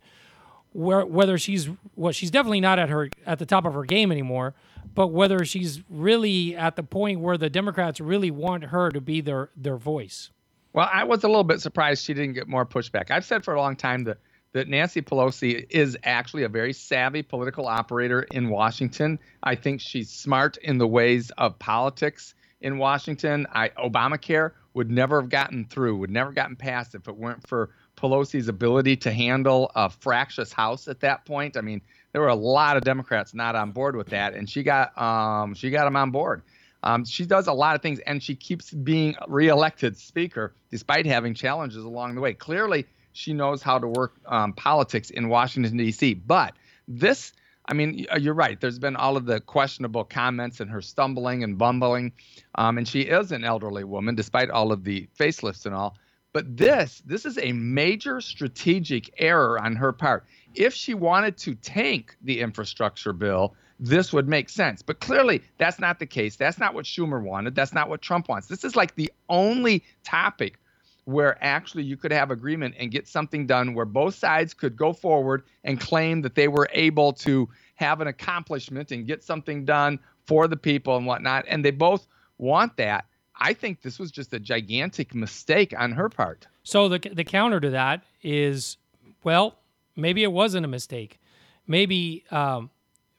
where, 0.73 1.05
whether 1.05 1.37
she's 1.37 1.69
well 1.95 2.13
she's 2.13 2.31
definitely 2.31 2.61
not 2.61 2.79
at 2.79 2.89
her 2.89 3.11
at 3.27 3.39
the 3.39 3.47
top 3.47 3.67
of 3.67 3.75
her 3.75 3.85
game 3.85 4.11
anymore, 4.11 4.55
but 4.95 5.09
whether 5.09 5.45
she's 5.45 5.83
really 5.91 6.57
at 6.57 6.77
the 6.77 6.83
point 6.83 7.21
where 7.21 7.37
the 7.37 7.51
Democrats 7.51 8.01
really 8.01 8.31
want 8.31 8.65
her 8.65 8.91
to 8.91 9.01
be 9.01 9.21
their 9.21 9.51
their 9.57 9.77
voice. 9.77 10.31
Well, 10.73 10.89
I 10.91 11.05
was 11.05 11.23
a 11.25 11.29
little 11.29 11.45
bit 11.45 11.61
surprised 11.61 12.05
she 12.05 12.15
didn't 12.15 12.35
get 12.35 12.49
more 12.49 12.65
pushback. 12.65 13.11
I've 13.11 13.25
said 13.25 13.45
for 13.45 13.55
a 13.55 13.61
long 13.61 13.77
time 13.77 14.05
that 14.05 14.19
that 14.53 14.69
Nancy 14.69 15.03
Pelosi 15.03 15.67
is 15.71 15.97
actually 16.05 16.45
a 16.45 16.49
very 16.49 16.73
savvy 16.73 17.23
political 17.23 17.67
operator 17.67 18.23
in 18.23 18.49
Washington. 18.49 19.19
I 19.43 19.55
think 19.55 19.81
she's 19.81 20.11
smart 20.11 20.57
in 20.59 20.79
the 20.79 20.87
ways 20.87 21.31
of 21.37 21.59
politics 21.59 22.35
in 22.61 22.79
Washington. 22.79 23.47
I, 23.53 23.69
Obamacare 23.71 24.53
would 24.75 24.91
never 24.91 25.21
have 25.21 25.31
gotten 25.31 25.65
through, 25.65 25.97
would 25.99 26.11
never 26.11 26.33
gotten 26.33 26.57
passed 26.57 26.95
if 26.95 27.09
it 27.09 27.17
weren't 27.17 27.47
for 27.47 27.71
Pelosi's 27.97 28.49
ability 28.49 28.97
to 28.97 29.13
handle 29.13 29.71
a 29.75 29.91
fractious 29.91 30.53
House 30.53 30.89
at 30.89 31.01
that 31.01 31.25
point. 31.25 31.57
I 31.57 31.61
mean, 31.61 31.83
there 32.13 32.23
were 32.23 32.29
a 32.29 32.35
lot 32.35 32.77
of 32.77 32.85
Democrats 32.85 33.35
not 33.35 33.55
on 33.55 33.73
board 33.73 33.97
with 33.97 34.09
that, 34.09 34.35
and 34.35 34.49
she 34.49 34.63
got 34.63 34.97
um, 34.97 35.55
she 35.55 35.71
got 35.71 35.85
them 35.85 35.97
on 35.97 36.11
board. 36.11 36.43
Um, 36.83 37.05
she 37.05 37.27
does 37.27 37.49
a 37.49 37.53
lot 37.53 37.75
of 37.75 37.83
things, 37.83 37.99
and 38.01 38.23
she 38.23 38.37
keeps 38.37 38.71
being 38.71 39.17
reelected 39.27 39.97
Speaker 39.97 40.55
despite 40.71 41.07
having 41.07 41.35
challenges 41.35 41.83
along 41.85 42.15
the 42.15 42.21
way. 42.21 42.35
Clearly, 42.35 42.87
she 43.19 43.33
knows 43.33 43.63
how 43.63 43.81
to 43.81 43.89
work 43.89 44.15
um, 44.27 44.53
politics 44.53 45.11
in 45.11 45.29
Washington, 45.29 45.77
D.C. 45.77 46.15
But 46.15 46.55
this, 46.87 47.33
I 47.67 47.75
mean, 47.75 48.07
uh, 48.13 48.17
you're 48.17 48.33
right. 48.33 48.61
There's 48.61 48.79
been 48.79 48.95
all 48.95 49.17
of 49.17 49.27
the 49.27 49.41
questionable 49.41 50.05
comments 50.05 50.61
and 50.61 50.71
her 50.71 50.81
stumbling 50.81 51.43
and 51.43 51.59
bumbling. 51.59 52.13
Um, 52.55 52.79
and 52.79 52.87
she 52.87 53.01
is 53.01 53.33
an 53.33 53.43
elderly 53.43 53.83
woman, 53.83 54.15
despite 54.15 54.51
all 54.51 54.71
of 54.71 54.85
the 54.85 55.09
facelifts 55.19 55.67
and 55.67 55.75
all. 55.75 55.97
But 56.33 56.57
this, 56.57 57.03
this 57.05 57.27
is 57.27 57.39
a 57.39 57.51
major 57.53 58.21
strategic 58.21 59.13
error 59.19 59.59
on 59.59 59.75
her 59.75 59.93
part. 59.93 60.25
If 60.55 60.73
she 60.73 60.95
wanted 60.95 61.37
to 61.39 61.57
tank 61.57 62.17
the 62.23 62.39
infrastructure 62.39 63.13
bill, 63.13 63.57
this 63.81 64.13
would 64.13 64.29
make 64.29 64.49
sense. 64.49 64.81
But 64.81 65.01
clearly, 65.01 65.43
that's 65.57 65.81
not 65.81 65.99
the 65.99 66.07
case. 66.07 66.37
That's 66.37 66.59
not 66.59 66.73
what 66.73 66.85
Schumer 66.85 67.21
wanted. 67.21 67.57
That's 67.57 67.73
not 67.73 67.89
what 67.89 68.01
Trump 68.01 68.29
wants. 68.29 68.47
This 68.47 68.63
is 68.63 68.77
like 68.77 68.95
the 68.95 69.13
only 69.29 69.83
topic 70.05 70.61
where 71.09 71.43
actually 71.43 71.83
you 71.83 71.97
could 71.97 72.13
have 72.13 72.31
agreement 72.31 72.75
and 72.79 72.91
get 72.91 73.09
something 73.09 73.47
done 73.47 73.73
where 73.73 73.87
both 73.87 74.15
sides 74.15 74.53
could 74.53 74.77
go 74.77 74.93
forward 74.93 75.43
and 75.65 75.81
claim 75.81 76.21
that 76.21 76.35
they 76.35 76.49
were 76.49 76.69
able 76.75 77.15
to 77.15 77.49
have 77.77 78.03
an 78.03 78.09
accomplishment 78.09 78.93
and 78.93 79.07
get 79.07 79.25
something 79.25 79.65
done 79.65 79.99
for 80.27 80.47
the 80.47 80.57
people 80.57 80.99
and 80.99 81.07
whatnot. 81.07 81.47
And 81.49 81.65
they 81.65 81.71
both 81.71 82.07
want 82.37 82.77
that. 82.77 83.07
I 83.41 83.55
think 83.55 83.81
this 83.81 83.99
was 83.99 84.11
just 84.11 84.35
a 84.35 84.39
gigantic 84.39 85.15
mistake 85.15 85.73
on 85.79 85.93
her 85.93 86.11
part. 86.11 86.47
So 86.63 86.91
the 86.91 86.99
the 86.99 87.25
counter 87.25 87.59
to 87.59 87.71
that 87.71 88.05
is, 88.23 88.77
well, 89.25 89.57
maybe 89.97 90.23
it 90.23 90.33
wasn't 90.33 90.67
a 90.67 90.69
mistake. 90.69 91.21
Maybe 91.67 92.25
um, 92.31 92.69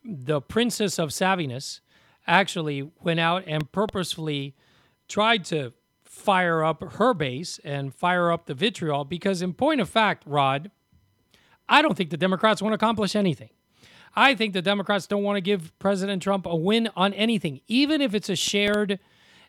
the 0.06 0.42
princess 0.42 1.00
of 1.00 1.10
savviness 1.10 1.80
actually 2.28 2.92
went 3.02 3.20
out 3.20 3.46
and 3.48 3.72
purposefully 3.72 4.54
tried 5.08 5.44
to 5.46 5.74
fire 6.20 6.64
up 6.64 6.94
her 6.94 7.14
base 7.14 7.60
and 7.64 7.94
fire 7.94 8.32
up 8.32 8.46
the 8.46 8.54
vitriol 8.54 9.06
because, 9.06 9.42
in 9.42 9.54
point 9.54 9.82
of 9.82 9.90
fact, 9.90 10.24
Rod, 10.26 10.72
I 11.68 11.82
don't 11.82 11.96
think 11.96 12.10
the 12.10 12.18
Democrats 12.18 12.62
want 12.62 12.74
to 12.74 12.76
accomplish 12.76 13.16
anything. 13.16 13.50
I 14.16 14.36
think 14.36 14.54
the 14.54 14.62
Democrats 14.62 15.08
don't 15.08 15.24
want 15.24 15.38
to 15.38 15.42
give 15.42 15.78
President 15.80 16.22
Trump 16.22 16.46
a 16.46 16.56
win 16.56 16.90
on 16.96 17.14
anything, 17.14 17.62
even 17.68 18.02
if 18.02 18.14
it's 18.14 18.30
a 18.30 18.36
shared 18.36 19.00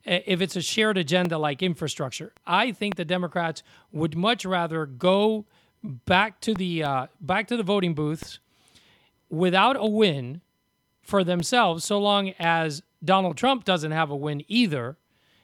if 0.04 0.40
it's 0.40 0.56
a 0.56 0.62
shared 0.62 0.96
agenda 0.96 1.36
like 1.36 1.62
infrastructure. 1.62 2.32
I 2.46 2.72
think 2.72 2.96
the 2.96 3.04
Democrats 3.04 3.62
would 3.92 4.16
much 4.16 4.46
rather 4.46 4.86
go 4.86 5.46
back 5.82 6.40
to 6.42 6.54
the 6.54 6.82
uh, 6.82 7.06
back 7.20 7.48
to 7.48 7.56
the 7.56 7.62
voting 7.62 7.94
booths 7.94 8.38
without 9.28 9.76
a 9.78 9.86
win 9.86 10.40
for 11.02 11.24
themselves, 11.24 11.84
so 11.84 11.98
long 11.98 12.30
as 12.38 12.82
Donald 13.04 13.36
Trump 13.36 13.64
doesn't 13.64 13.92
have 13.92 14.10
a 14.10 14.16
win 14.16 14.42
either, 14.48 14.96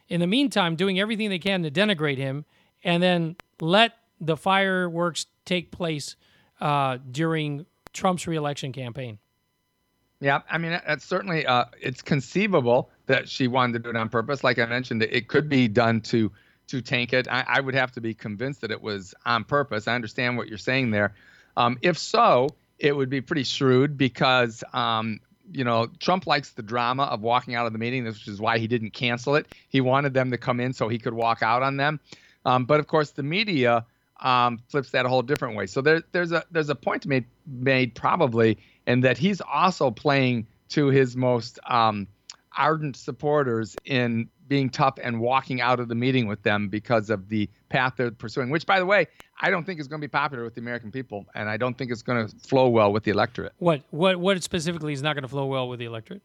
in 0.09 0.21
the 0.21 0.27
meantime, 0.27 0.77
doing 0.77 1.01
everything 1.01 1.31
they 1.31 1.39
can 1.39 1.63
to 1.63 1.71
denigrate 1.71 2.19
him 2.19 2.45
and 2.85 3.03
then 3.03 3.37
let 3.61 3.93
the 4.21 4.37
fireworks 4.37 5.27
take 5.45 5.71
place 5.71 6.17
uh, 6.61 6.99
during 7.11 7.67
Trump's 7.93 8.27
reelection 8.27 8.73
campaign. 8.73 9.19
Yeah, 10.21 10.41
I 10.51 10.59
mean, 10.59 10.81
it's 10.87 11.05
certainly 11.05 11.47
uh, 11.47 11.67
it's 11.81 12.01
conceivable 12.01 12.91
that 13.07 13.29
she 13.29 13.49
wanted 13.49 13.75
to 13.75 13.79
do 13.81 13.91
it 13.91 13.97
on 13.97 14.09
purpose. 14.09 14.43
Like 14.43 14.59
I 14.59 14.67
mentioned, 14.67 15.03
it 15.03 15.29
could 15.29 15.49
be 15.49 15.69
done 15.69 16.01
to 16.03 16.33
to 16.69 16.81
tank 16.81 17.13
it. 17.13 17.29
I, 17.29 17.45
I 17.47 17.61
would 17.61 17.75
have 17.75 17.93
to 17.93 18.01
be 18.01 18.15
convinced 18.15 18.63
that 18.63 18.71
it 18.71 18.81
was 18.81 19.15
on 19.25 19.45
purpose. 19.45 19.87
I 19.87 19.95
understand 19.95 20.37
what 20.37 20.49
you're 20.49 20.59
saying 20.59 20.91
there. 20.91 21.15
Um, 21.57 21.79
if 21.83 21.99
so, 21.99 22.49
it 22.79 22.97
would 22.97 23.09
be 23.09 23.21
pretty 23.21 23.45
shrewd 23.45 23.97
because 23.97 24.65
um, 24.73 25.21
you 25.53 25.65
know, 25.65 25.87
Trump 26.01 26.27
likes 26.27 26.51
the 26.51 26.63
drama 26.63 27.05
of 27.05 27.21
walking 27.21 27.55
out 27.55 27.67
of 27.67 27.73
the 27.73 27.79
meeting, 27.79 28.05
which 28.05 28.29
is 28.29 28.41
why 28.41 28.59
he 28.59 28.67
didn't 28.67 28.91
cancel 28.91 29.35
it. 29.37 29.47
He 29.69 29.81
wanted 29.81 30.15
them 30.15 30.31
to 30.31 30.39
come 30.39 30.61
in 30.61 30.73
so 30.73 30.89
he 30.89 30.99
could 30.99 31.15
walk 31.15 31.43
out 31.43 31.63
on 31.63 31.77
them. 31.77 32.01
Um, 32.45 32.65
but 32.65 32.81
of 32.81 32.87
course, 32.87 33.11
the 33.11 33.23
media 33.23 33.85
um, 34.21 34.61
flips 34.69 34.91
that 34.91 35.07
a 35.07 35.09
whole 35.09 35.23
different 35.23 35.57
way. 35.57 35.67
So 35.67 35.81
there, 35.81 36.03
there's 36.13 36.33
a 36.33 36.45
there's 36.51 36.71
a 36.71 36.75
point 36.75 37.07
made 37.07 37.27
made 37.47 37.95
probably, 37.95 38.59
and 38.87 39.05
that 39.05 39.19
he's 39.19 39.41
also 39.41 39.91
playing 39.91 40.47
to 40.71 40.89
his 40.89 41.17
most 41.17 41.59
um, 41.67 42.07
ardent 42.57 42.97
supporters 42.97 43.77
in 43.85 44.29
being 44.49 44.71
tough 44.71 44.99
and 45.03 45.21
walking 45.21 45.61
out 45.61 45.81
of 45.81 45.89
the 45.89 45.95
meeting 45.95 46.27
with 46.27 46.43
them 46.43 46.69
because 46.69 47.11
of 47.11 47.29
the 47.29 47.49
path 47.69 47.95
they're 47.97 48.11
pursuing, 48.11 48.51
which, 48.51 48.67
by 48.67 48.79
the 48.79 48.87
way, 48.87 49.07
I 49.41 49.51
don't 49.51 49.65
think 49.65 49.81
is 49.81 49.89
going 49.89 50.01
to 50.01 50.07
be 50.07 50.11
popular 50.11 50.45
with 50.45 50.55
the 50.55 50.61
American 50.61 50.91
people, 50.91 51.27
and 51.35 51.49
I 51.49 51.57
don't 51.57 51.77
think 51.77 51.91
it's 51.91 52.03
going 52.03 52.27
to 52.27 52.37
flow 52.37 52.69
well 52.69 52.93
with 52.93 53.05
the 53.05 53.11
electorate. 53.11 53.53
What 53.59 53.83
what 53.91 54.17
what 54.19 54.43
specifically 54.43 54.93
is 54.93 55.03
not 55.03 55.15
going 55.15 55.23
to 55.23 55.29
flow 55.29 55.47
well 55.47 55.69
with 55.69 55.79
the 55.79 55.87
electorate? 55.87 56.23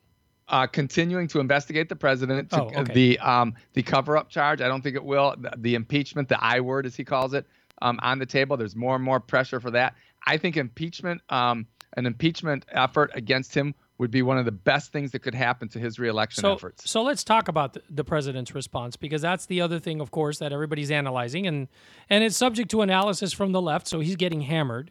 Uh, 0.47 0.67
continuing 0.67 1.27
to 1.29 1.39
investigate 1.39 1.87
the 1.87 1.95
president, 1.95 2.49
to, 2.49 2.63
oh, 2.63 2.71
okay. 2.75 2.93
the 2.93 3.19
um, 3.19 3.53
the 3.73 3.81
cover 3.81 4.17
up 4.17 4.29
charge. 4.29 4.61
I 4.61 4.67
don't 4.67 4.81
think 4.81 4.95
it 4.95 5.03
will. 5.03 5.35
The, 5.37 5.53
the 5.57 5.75
impeachment, 5.75 6.27
the 6.27 6.43
I 6.43 6.59
word 6.59 6.85
as 6.85 6.95
he 6.95 7.03
calls 7.03 7.33
it, 7.33 7.45
um, 7.81 7.99
on 8.01 8.19
the 8.19 8.25
table. 8.25 8.57
There's 8.57 8.75
more 8.75 8.95
and 8.95 9.03
more 9.03 9.19
pressure 9.19 9.59
for 9.59 9.71
that. 9.71 9.95
I 10.27 10.37
think 10.37 10.57
impeachment, 10.57 11.21
um, 11.29 11.65
an 11.97 12.05
impeachment 12.05 12.65
effort 12.71 13.11
against 13.13 13.55
him 13.55 13.73
would 14.01 14.09
be 14.09 14.23
one 14.23 14.39
of 14.39 14.45
the 14.45 14.51
best 14.51 14.91
things 14.91 15.11
that 15.11 15.19
could 15.19 15.35
happen 15.35 15.69
to 15.69 15.77
his 15.77 15.99
reelection 15.99 16.41
so, 16.41 16.53
efforts. 16.53 16.89
So 16.89 17.03
let's 17.03 17.23
talk 17.23 17.47
about 17.47 17.77
the, 17.87 18.03
president's 18.03 18.55
response 18.55 18.95
because 18.95 19.21
that's 19.21 19.45
the 19.45 19.61
other 19.61 19.77
thing, 19.77 20.01
of 20.01 20.09
course, 20.09 20.39
that 20.39 20.51
everybody's 20.51 20.89
analyzing, 20.89 21.45
and 21.45 21.67
and 22.09 22.23
it's 22.23 22.35
subject 22.35 22.71
to 22.71 22.81
analysis 22.81 23.31
from 23.31 23.51
the 23.51 23.61
left. 23.61 23.87
So 23.87 23.99
he's 23.99 24.15
getting 24.15 24.41
hammered. 24.41 24.89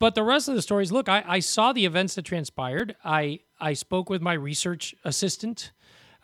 But 0.00 0.16
the 0.16 0.24
rest 0.24 0.48
of 0.48 0.56
the 0.56 0.62
stories, 0.62 0.90
look, 0.90 1.08
I, 1.08 1.22
I 1.24 1.38
saw 1.38 1.72
the 1.72 1.86
events 1.86 2.16
that 2.16 2.24
transpired. 2.24 2.96
I 3.04 3.38
I 3.60 3.72
spoke 3.74 4.10
with 4.10 4.20
my 4.20 4.32
research 4.32 4.96
assistant 5.04 5.70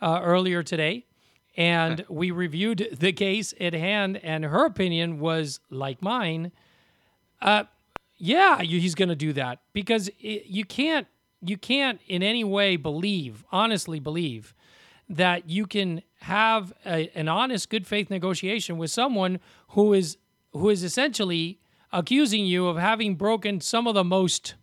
uh, 0.01 0.19
earlier 0.21 0.63
today, 0.63 1.05
and 1.55 2.03
we 2.09 2.31
reviewed 2.31 2.89
the 2.91 3.13
case 3.13 3.53
at 3.57 3.71
hand, 3.71 4.17
and 4.17 4.43
her 4.43 4.65
opinion 4.65 5.19
was 5.19 5.61
like 5.69 6.01
mine. 6.01 6.51
Uh, 7.41 7.63
yeah, 8.17 8.61
he's 8.61 8.95
going 8.95 9.09
to 9.09 9.15
do 9.15 9.31
that 9.31 9.59
because 9.71 10.09
it, 10.19 10.47
you 10.47 10.65
can't 10.65 11.07
you 11.41 11.57
can't 11.57 11.99
in 12.07 12.23
any 12.23 12.43
way 12.43 12.75
believe, 12.75 13.43
honestly 13.51 13.99
believe, 13.99 14.53
that 15.09 15.49
you 15.49 15.65
can 15.65 16.01
have 16.21 16.73
a, 16.85 17.09
an 17.15 17.27
honest, 17.27 17.69
good 17.69 17.87
faith 17.87 18.09
negotiation 18.09 18.77
with 18.77 18.91
someone 18.91 19.39
who 19.69 19.93
is 19.93 20.17
who 20.51 20.69
is 20.69 20.83
essentially 20.83 21.59
accusing 21.91 22.45
you 22.45 22.67
of 22.67 22.77
having 22.77 23.15
broken 23.15 23.61
some 23.61 23.87
of 23.87 23.93
the 23.93 24.03
most 24.03 24.55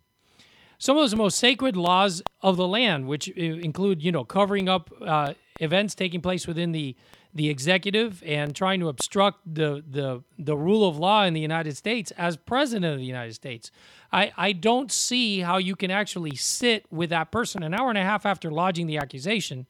some 0.77 0.97
of 0.97 1.09
the 1.09 1.15
most 1.15 1.37
sacred 1.37 1.77
laws 1.77 2.21
of 2.41 2.57
the 2.57 2.67
land, 2.67 3.07
which 3.07 3.29
include, 3.29 4.03
you 4.03 4.11
know, 4.11 4.25
covering 4.25 4.67
up 4.67 4.91
uh, 5.01 5.33
events 5.59 5.95
taking 5.95 6.21
place 6.21 6.45
within 6.45 6.73
the 6.73 6.95
the 7.35 7.49
executive 7.49 8.23
and 8.25 8.55
trying 8.55 8.79
to 8.79 8.87
obstruct 8.87 9.41
the, 9.45 9.83
the 9.85 10.23
the 10.39 10.55
rule 10.55 10.87
of 10.87 10.97
law 10.97 11.23
in 11.23 11.33
the 11.33 11.41
United 11.41 11.75
States 11.75 12.11
as 12.11 12.37
president 12.37 12.93
of 12.93 12.97
the 12.97 13.05
United 13.05 13.33
States. 13.33 13.71
I, 14.11 14.31
I 14.37 14.53
don't 14.53 14.89
see 14.89 15.41
how 15.41 15.57
you 15.57 15.75
can 15.75 15.91
actually 15.91 16.35
sit 16.35 16.85
with 16.89 17.09
that 17.09 17.31
person 17.31 17.61
an 17.61 17.73
hour 17.73 17.89
and 17.89 17.97
a 17.97 18.03
half 18.03 18.25
after 18.25 18.49
lodging 18.49 18.87
the 18.87 18.97
accusation 18.97 19.67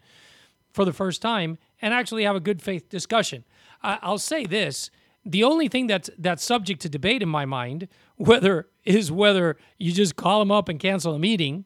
for 0.72 0.86
the 0.86 0.94
first 0.94 1.24
time 1.24 1.58
and 1.82 1.94
actually 1.94 2.24
have 2.24 2.36
a 2.36 2.40
good 2.40 2.62
faith 2.62 2.88
discussion. 2.88 3.44
I, 3.82 3.98
I'll 4.04 4.20
say 4.20 4.46
this 4.46 4.92
the 5.26 5.44
only 5.44 5.68
thing 5.68 5.88
that's 5.88 6.12
that's 6.20 6.44
subject 6.44 6.82
to 6.82 6.90
debate 6.90 7.24
in 7.24 7.30
my 7.30 7.46
mind 7.46 7.88
whether 8.16 8.68
is 8.84 9.12
whether 9.12 9.58
you 9.80 9.92
just 9.92 10.16
call 10.16 10.38
them 10.40 10.52
up 10.52 10.70
and 10.70 10.80
cancel 10.80 11.16
a 11.16 11.20
meeting 11.20 11.66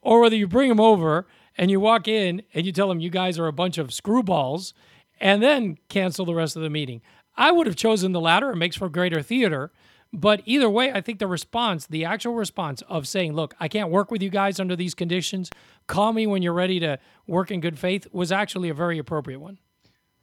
or 0.00 0.20
whether 0.20 0.36
you 0.36 0.46
bring 0.46 0.68
them 0.68 0.80
over 0.80 1.26
and 1.58 1.72
you 1.72 1.80
walk 1.80 2.06
in 2.06 2.40
and 2.54 2.64
you 2.64 2.70
tell 2.70 2.88
them 2.88 3.00
you 3.00 3.10
guys 3.10 3.36
are 3.36 3.48
a 3.48 3.52
bunch 3.52 3.78
of 3.78 3.88
screwballs 3.88 4.72
and 5.20 5.42
then 5.42 5.78
cancel 5.88 6.24
the 6.24 6.34
rest 6.34 6.56
of 6.56 6.62
the 6.62 6.70
meeting. 6.70 7.02
I 7.36 7.52
would 7.52 7.66
have 7.66 7.76
chosen 7.76 8.12
the 8.12 8.20
latter. 8.20 8.50
It 8.50 8.56
makes 8.56 8.76
for 8.76 8.88
greater 8.88 9.22
theater. 9.22 9.70
But 10.12 10.42
either 10.44 10.68
way, 10.68 10.92
I 10.92 11.00
think 11.00 11.20
the 11.20 11.28
response, 11.28 11.86
the 11.86 12.04
actual 12.04 12.34
response 12.34 12.82
of 12.88 13.06
saying, 13.06 13.34
look, 13.34 13.54
I 13.60 13.68
can't 13.68 13.90
work 13.90 14.10
with 14.10 14.22
you 14.22 14.30
guys 14.30 14.58
under 14.58 14.74
these 14.74 14.94
conditions, 14.94 15.50
call 15.86 16.12
me 16.12 16.26
when 16.26 16.42
you're 16.42 16.52
ready 16.52 16.80
to 16.80 16.98
work 17.28 17.52
in 17.52 17.60
good 17.60 17.78
faith, 17.78 18.08
was 18.10 18.32
actually 18.32 18.68
a 18.70 18.74
very 18.74 18.98
appropriate 18.98 19.38
one. 19.38 19.58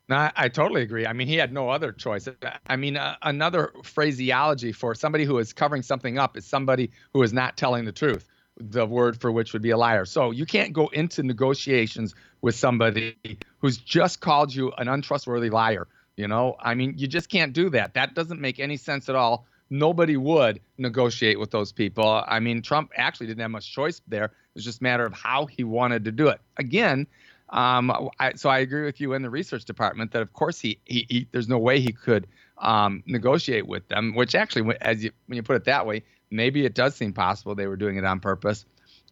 No, 0.09 0.29
I, 0.35 0.47
totally 0.47 0.81
agree. 0.81 1.05
I 1.05 1.11
mean, 1.11 1.27
he 1.27 1.35
had 1.35 1.51
no 1.51 1.69
other 1.69 1.91
choice. 1.91 2.29
I 2.67 2.75
mean, 2.77 2.95
uh, 2.95 3.15
another 3.23 3.73
phraseology 3.83 4.71
for 4.71 4.95
somebody 4.95 5.25
who 5.25 5.37
is 5.37 5.51
covering 5.51 5.81
something 5.81 6.17
up 6.17 6.37
is 6.37 6.45
somebody 6.45 6.91
who 7.13 7.23
is 7.23 7.33
not 7.33 7.57
telling 7.57 7.83
the 7.83 7.91
truth 7.91 8.25
the 8.59 8.85
word 8.85 9.19
for 9.19 9.31
which 9.31 9.53
would 9.53 9.61
be 9.61 9.69
a 9.69 9.77
liar. 9.77 10.05
So 10.05 10.31
you 10.31 10.45
can't 10.45 10.73
go 10.73 10.87
into 10.87 11.23
negotiations 11.23 12.15
with 12.41 12.55
somebody 12.55 13.15
who's 13.59 13.77
just 13.77 14.19
called 14.19 14.53
you 14.53 14.71
an 14.77 14.87
untrustworthy 14.87 15.49
liar. 15.49 15.87
You 16.15 16.27
know, 16.27 16.55
I 16.59 16.73
mean, 16.73 16.95
you 16.97 17.07
just 17.07 17.29
can't 17.29 17.53
do 17.53 17.69
that. 17.71 17.93
That 17.93 18.15
doesn't 18.15 18.41
make 18.41 18.59
any 18.59 18.77
sense 18.77 19.07
at 19.07 19.15
all. 19.15 19.45
Nobody 19.69 20.17
would 20.17 20.59
negotiate 20.77 21.39
with 21.39 21.51
those 21.51 21.71
people. 21.71 22.23
I 22.27 22.39
mean, 22.39 22.61
Trump 22.61 22.91
actually 22.95 23.27
didn't 23.27 23.41
have 23.41 23.51
much 23.51 23.71
choice 23.71 24.01
there. 24.07 24.25
It 24.25 24.31
was 24.55 24.63
just 24.63 24.79
a 24.79 24.83
matter 24.83 25.05
of 25.05 25.13
how 25.13 25.45
he 25.45 25.63
wanted 25.63 26.05
to 26.05 26.11
do 26.11 26.29
it. 26.29 26.39
Again, 26.57 27.05
um, 27.49 28.09
I, 28.19 28.33
so 28.33 28.49
I 28.49 28.59
agree 28.59 28.85
with 28.85 28.99
you 28.99 29.13
in 29.13 29.21
the 29.21 29.29
research 29.29 29.65
department 29.65 30.11
that 30.11 30.21
of 30.21 30.33
course 30.33 30.59
he, 30.59 30.79
he, 30.85 31.05
he 31.09 31.27
there's 31.31 31.47
no 31.47 31.59
way 31.59 31.79
he 31.79 31.93
could 31.93 32.27
um, 32.57 33.03
negotiate 33.05 33.67
with 33.67 33.87
them. 33.87 34.15
Which 34.15 34.35
actually, 34.35 34.75
as 34.81 35.03
you 35.03 35.11
when 35.27 35.35
you 35.35 35.43
put 35.43 35.55
it 35.55 35.65
that 35.65 35.85
way, 35.85 36.03
maybe 36.29 36.65
it 36.65 36.75
does 36.75 36.95
seem 36.95 37.13
possible 37.13 37.55
they 37.55 37.67
were 37.67 37.77
doing 37.77 37.97
it 37.97 38.05
on 38.05 38.19
purpose. 38.19 38.65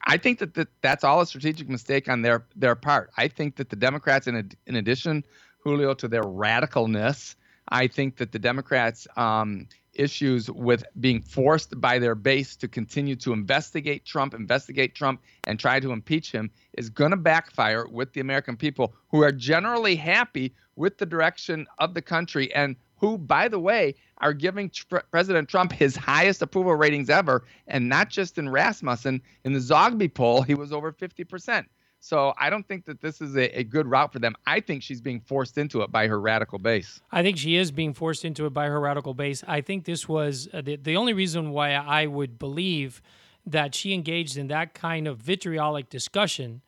I 0.04 0.18
think 0.18 0.40
that 0.40 0.54
the, 0.54 0.68
that's 0.82 1.04
all 1.04 1.22
a 1.22 1.26
strategic 1.26 1.70
mistake 1.70 2.10
on 2.10 2.22
their 2.22 2.46
their 2.56 2.76
part. 2.76 3.12
I 3.18 3.28
think 3.28 3.56
that 3.56 3.70
the 3.70 3.76
Democrats, 3.76 4.28
in, 4.28 4.52
in 4.68 4.76
addition, 4.76 5.24
Julio, 5.60 5.94
to 5.96 6.08
their 6.08 6.24
radicalness, 6.24 7.36
I 7.70 7.88
think 7.88 8.18
that 8.18 8.32
the 8.32 8.40
Democrats' 8.40 9.08
um, 9.18 9.68
issues 9.96 10.52
with 10.52 10.84
being 11.00 11.22
forced 11.22 11.80
by 11.80 12.00
their 12.00 12.16
base 12.16 12.56
to 12.58 12.68
continue 12.68 13.16
to 13.16 13.34
investigate 13.34 14.06
Trump, 14.06 14.34
investigate 14.34 14.94
Trump, 14.94 15.22
and 15.46 15.60
try 15.60 15.80
to 15.80 15.92
impeach 15.92 16.32
him 16.32 16.52
is 16.74 16.90
going 16.90 17.12
to 17.12 17.18
backfire 17.18 17.88
with 17.88 18.14
the 18.14 18.22
American 18.22 18.58
people 18.58 18.94
who 19.10 19.24
are 19.24 19.32
generally 19.32 19.96
happy 19.96 20.54
with 20.76 20.98
the 20.98 21.06
direction 21.06 21.66
of 21.80 21.94
the 21.94 22.02
country 22.02 22.54
and 22.54 22.76
who, 22.98 23.18
by 23.18 23.48
the 23.48 23.60
way, 23.60 23.96
are 24.20 24.34
giving 24.34 24.70
tr- 24.70 24.98
President 25.12 25.50
Trump 25.50 25.72
his 25.72 25.96
highest 25.96 26.42
approval 26.42 26.76
ratings 26.76 27.10
ever, 27.10 27.44
and 27.68 27.90
not 27.90 28.10
just 28.10 28.38
in 28.38 28.50
Rasmussen. 28.50 29.22
In 29.44 29.54
the 29.54 29.60
Zogby 29.60 30.14
poll, 30.14 30.42
he 30.42 30.56
was 30.56 30.72
over 30.72 30.92
50%. 30.92 31.66
So 32.00 32.34
I 32.38 32.52
don't 32.52 32.68
think 32.68 32.86
that 32.86 33.02
this 33.02 33.20
is 33.20 33.36
a, 33.36 33.60
a, 33.60 33.64
good 33.64 33.88
route 33.88 34.14
for 34.14 34.20
them. 34.20 34.36
I 34.46 34.60
think 34.60 34.84
she's 34.84 35.02
being 35.02 35.20
forced 35.22 35.58
into 35.58 35.82
it 35.82 35.92
by 35.92 36.08
her 36.08 36.22
radical 36.22 36.60
base. 36.60 37.02
I 37.12 37.24
think 37.24 37.36
she 37.36 37.56
is 37.56 37.72
being 37.72 37.96
forced 37.96 38.24
into 38.24 38.46
it 38.46 38.52
by 38.52 38.68
her 38.68 38.80
radical 38.80 39.16
base. 39.16 39.44
I 39.48 39.62
think 39.62 39.86
this 39.86 40.08
was 40.08 40.48
uh, 40.54 40.62
the, 40.62 40.76
the 40.76 40.98
only 40.98 41.14
reason 41.14 41.50
why 41.50 41.72
I 41.72 42.06
would 42.06 42.38
believe 42.38 43.02
that 43.48 43.74
she 43.74 43.92
engaged 43.92 44.38
in 44.38 44.48
that 44.48 44.76
kind 44.76 45.08
of 45.08 45.18
vitriolic 45.18 45.90
discussion 45.90 46.62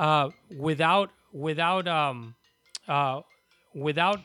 uh, 0.00 0.30
without 0.56 1.10
without 1.32 1.86
um, 1.86 2.34
uh, 2.88 3.20
without 3.74 4.20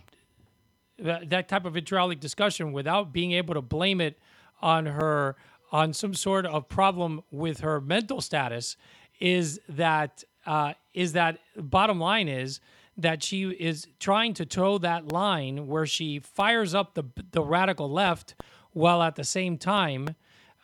that, 0.99 1.47
type 1.47 1.65
of 1.65 1.73
vitriolic 1.73 2.19
discussion 2.19 2.71
without 2.71 3.13
being 3.13 3.31
able 3.31 3.53
to 3.53 3.61
blame 3.61 4.01
it 4.01 4.19
on 4.61 4.85
her 4.85 5.35
on 5.71 5.93
some 5.93 6.13
sort 6.13 6.45
of 6.45 6.69
problem 6.69 7.21
with 7.29 7.59
her 7.59 7.81
mental 7.81 8.21
status 8.21 8.77
is 9.19 9.59
that 9.67 10.23
uh, 10.45 10.73
is 10.93 11.13
that 11.13 11.39
bottom 11.57 11.99
line 11.99 12.27
is 12.27 12.59
that 12.95 13.21
she 13.21 13.49
is 13.49 13.85
trying 13.99 14.33
to 14.33 14.45
toe 14.45 14.77
that 14.77 15.11
line 15.11 15.67
where 15.67 15.85
she 15.85 16.19
fires 16.19 16.73
up 16.73 16.93
the 16.93 17.03
the 17.31 17.41
radical 17.41 17.89
left 17.89 18.35
while 18.71 19.03
at 19.03 19.15
the 19.15 19.23
same 19.23 19.57
time 19.57 20.15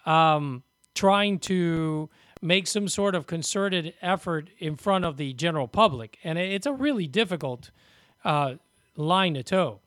um, 0.05 0.63
trying 0.95 1.39
to 1.39 2.09
make 2.41 2.67
some 2.67 2.87
sort 2.87 3.15
of 3.15 3.25
concerted 3.25 3.93
effort 4.01 4.49
in 4.59 4.75
front 4.75 5.05
of 5.05 5.17
the 5.17 5.33
general 5.33 5.67
public, 5.67 6.17
and 6.23 6.37
it's 6.37 6.65
a 6.65 6.73
really 6.73 7.07
difficult 7.07 7.71
uh, 8.25 8.55
line 8.97 9.33
to 9.33 9.43
toe. 9.43 9.79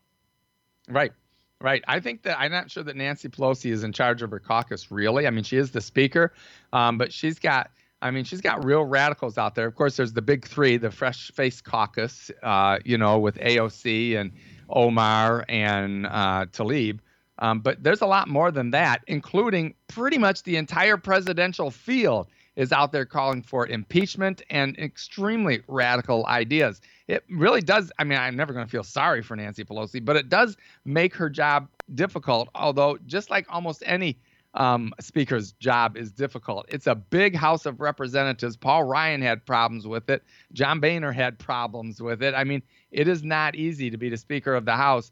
Right. 0.89 1.13
Right. 1.61 1.83
I 1.89 2.01
think 2.01 2.23
that 2.25 2.39
I'm 2.39 2.53
not 2.53 2.71
sure 2.71 2.83
that 2.83 2.97
Nancy 2.97 3.29
Pelosi 3.29 3.73
is 3.73 3.83
in 3.83 3.93
charge 3.93 4.21
of 4.21 4.31
her 4.31 4.39
caucus, 4.39 4.91
really. 4.91 5.27
I 5.27 5.31
mean, 5.31 5.43
she 5.43 5.57
is 5.57 5.71
the 5.71 5.81
speaker, 5.81 6.35
um, 6.75 6.99
but 6.99 7.13
she's 7.13 7.39
got, 7.39 7.71
I 8.03 8.11
mean, 8.11 8.25
she's 8.25 8.43
got 8.43 8.63
real 8.63 8.85
radicals 8.85 9.39
out 9.39 9.55
there. 9.55 9.67
Of 9.67 9.75
course, 9.75 9.97
there's 9.97 10.13
the 10.13 10.21
big 10.21 10.47
three, 10.47 10.77
the 10.77 10.91
Fresh 10.91 11.33
Face 11.33 11.63
Caucus, 11.63 12.31
uh, 12.43 12.79
you 12.85 12.99
know, 12.99 13.19
with 13.19 13.37
AOC 13.37 14.17
and 14.19 14.33
Omar 14.69 15.47
and 15.49 16.07
uh, 16.07 16.45
Tlaib. 16.53 16.99
Um, 17.39 17.61
but 17.61 17.83
there's 17.83 18.03
a 18.03 18.07
lot 18.07 18.29
more 18.29 18.51
than 18.51 18.71
that, 18.73 19.03
including 19.07 19.75
pretty 19.89 20.19
much 20.19 20.43
the 20.43 20.57
entire 20.57 20.99
presidential 20.99 21.71
field 21.71 22.29
is 22.57 22.73
out 22.73 22.91
there 22.91 23.05
calling 23.05 23.43
for 23.43 23.67
impeachment 23.67 24.43
and 24.51 24.77
extremely 24.79 25.63
radical 25.69 26.27
ideas. 26.27 26.81
It 27.07 27.25
really 27.31 27.61
does. 27.61 27.93
I 27.99 28.05
mean, 28.05 28.19
I'm 28.19 28.37
never 28.37 28.53
going 28.53 28.65
to 28.65 28.71
feel 28.71 28.83
sorry 28.83 29.23
for 29.23 29.37
Nancy 29.37 29.65
Pelosi, 29.65 30.05
but 30.05 30.17
it 30.17 30.29
does 30.29 30.57
make 30.85 31.15
her 31.15 31.31
job 31.31 31.69
difficult. 31.95 32.49
Although, 32.55 32.99
just 33.07 33.31
like 33.31 33.47
almost 33.49 33.83
any 33.87 34.19
um, 34.55 34.95
speaker's 35.01 35.53
job 35.53 35.97
is 35.97 36.11
difficult. 36.11 36.67
It's 36.69 36.87
a 36.87 36.95
big 36.95 37.37
House 37.37 37.67
of 37.67 37.81
Representatives. 37.81 38.57
Paul 38.57 38.85
Ryan 38.85 39.21
had 39.21 39.45
problems 39.45 39.87
with 39.87 40.09
it. 40.09 40.25
John 40.53 40.81
Boehner 40.81 41.13
had 41.13 41.39
problems 41.39 42.01
with 42.01 42.23
it. 42.23 42.35
I 42.35 42.45
mean, 42.45 42.63
it 42.91 43.07
is 43.07 43.23
not 43.23 43.55
easy 43.55 43.91
to 43.91 43.99
be 43.99 44.09
the 44.09 44.17
Speaker 44.17 44.55
of 44.55 44.65
the 44.65 44.77
House 44.77 45.11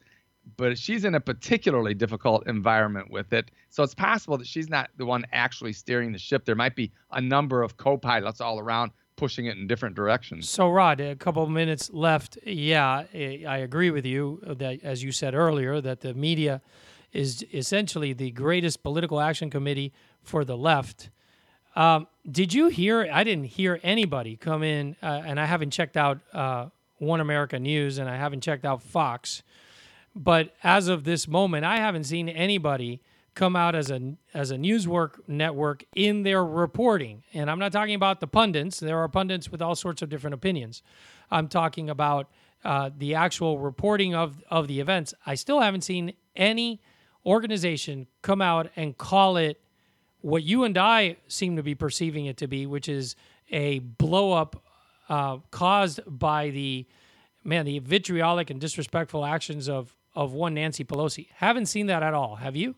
but 0.56 0.78
she's 0.78 1.04
in 1.04 1.14
a 1.14 1.20
particularly 1.20 1.94
difficult 1.94 2.46
environment 2.46 3.10
with 3.10 3.32
it. 3.32 3.50
So 3.70 3.82
it's 3.82 3.94
possible 3.94 4.36
that 4.38 4.46
she's 4.46 4.68
not 4.68 4.90
the 4.96 5.06
one 5.06 5.24
actually 5.32 5.72
steering 5.72 6.12
the 6.12 6.18
ship. 6.18 6.44
There 6.44 6.54
might 6.54 6.76
be 6.76 6.92
a 7.10 7.20
number 7.20 7.62
of 7.62 7.76
co 7.76 7.96
pilots 7.96 8.40
all 8.40 8.58
around 8.58 8.92
pushing 9.16 9.46
it 9.46 9.56
in 9.56 9.66
different 9.66 9.94
directions. 9.94 10.48
So, 10.48 10.68
Rod, 10.68 11.00
a 11.00 11.16
couple 11.16 11.42
of 11.42 11.50
minutes 11.50 11.90
left. 11.92 12.38
Yeah, 12.44 13.04
I 13.14 13.58
agree 13.58 13.90
with 13.90 14.04
you 14.04 14.40
that, 14.44 14.82
as 14.82 15.02
you 15.02 15.12
said 15.12 15.34
earlier, 15.34 15.80
that 15.80 16.00
the 16.00 16.14
media 16.14 16.60
is 17.12 17.44
essentially 17.52 18.12
the 18.12 18.32
greatest 18.32 18.82
political 18.82 19.20
action 19.20 19.50
committee 19.50 19.92
for 20.22 20.44
the 20.44 20.56
left. 20.56 21.10
Um, 21.76 22.08
did 22.28 22.52
you 22.52 22.68
hear? 22.68 23.08
I 23.12 23.24
didn't 23.24 23.44
hear 23.44 23.80
anybody 23.82 24.36
come 24.36 24.62
in, 24.62 24.96
uh, 25.02 25.22
and 25.24 25.38
I 25.38 25.44
haven't 25.44 25.70
checked 25.70 25.96
out 25.96 26.18
uh, 26.32 26.66
One 26.98 27.20
America 27.20 27.58
News, 27.58 27.98
and 27.98 28.08
I 28.08 28.16
haven't 28.16 28.42
checked 28.42 28.64
out 28.64 28.82
Fox 28.82 29.42
but 30.14 30.54
as 30.62 30.88
of 30.88 31.04
this 31.04 31.26
moment, 31.26 31.64
I 31.64 31.76
haven't 31.76 32.04
seen 32.04 32.28
anybody 32.28 33.00
come 33.34 33.56
out 33.56 33.74
as 33.74 33.90
a 33.90 34.14
as 34.32 34.50
a 34.50 34.58
news 34.58 34.86
work 34.86 35.20
network 35.28 35.84
in 35.94 36.22
their 36.22 36.44
reporting. 36.44 37.24
And 37.34 37.50
I'm 37.50 37.58
not 37.58 37.72
talking 37.72 37.94
about 37.94 38.20
the 38.20 38.26
pundits. 38.26 38.78
There 38.78 38.98
are 38.98 39.08
pundits 39.08 39.50
with 39.50 39.60
all 39.60 39.74
sorts 39.74 40.02
of 40.02 40.08
different 40.08 40.34
opinions. 40.34 40.82
I'm 41.30 41.48
talking 41.48 41.90
about 41.90 42.30
uh, 42.64 42.90
the 42.96 43.14
actual 43.14 43.58
reporting 43.58 44.14
of 44.14 44.42
of 44.50 44.68
the 44.68 44.80
events. 44.80 45.14
I 45.26 45.34
still 45.34 45.60
haven't 45.60 45.82
seen 45.82 46.14
any 46.36 46.80
organization 47.26 48.06
come 48.22 48.40
out 48.40 48.70
and 48.76 48.96
call 48.96 49.36
it 49.36 49.60
what 50.20 50.42
you 50.42 50.64
and 50.64 50.78
I 50.78 51.16
seem 51.26 51.56
to 51.56 51.62
be 51.62 51.74
perceiving 51.74 52.26
it 52.26 52.36
to 52.38 52.46
be, 52.46 52.66
which 52.66 52.88
is 52.88 53.16
a 53.50 53.80
blow 53.80 54.32
up 54.32 54.62
uh, 55.08 55.38
caused 55.50 56.00
by 56.06 56.50
the 56.50 56.86
man 57.42 57.66
the 57.66 57.78
vitriolic 57.80 58.48
and 58.48 58.60
disrespectful 58.60 59.24
actions 59.24 59.68
of 59.68 59.94
of 60.14 60.32
one 60.32 60.54
Nancy 60.54 60.84
Pelosi. 60.84 61.28
Haven't 61.34 61.66
seen 61.66 61.86
that 61.86 62.02
at 62.02 62.14
all. 62.14 62.36
Have 62.36 62.56
you? 62.56 62.76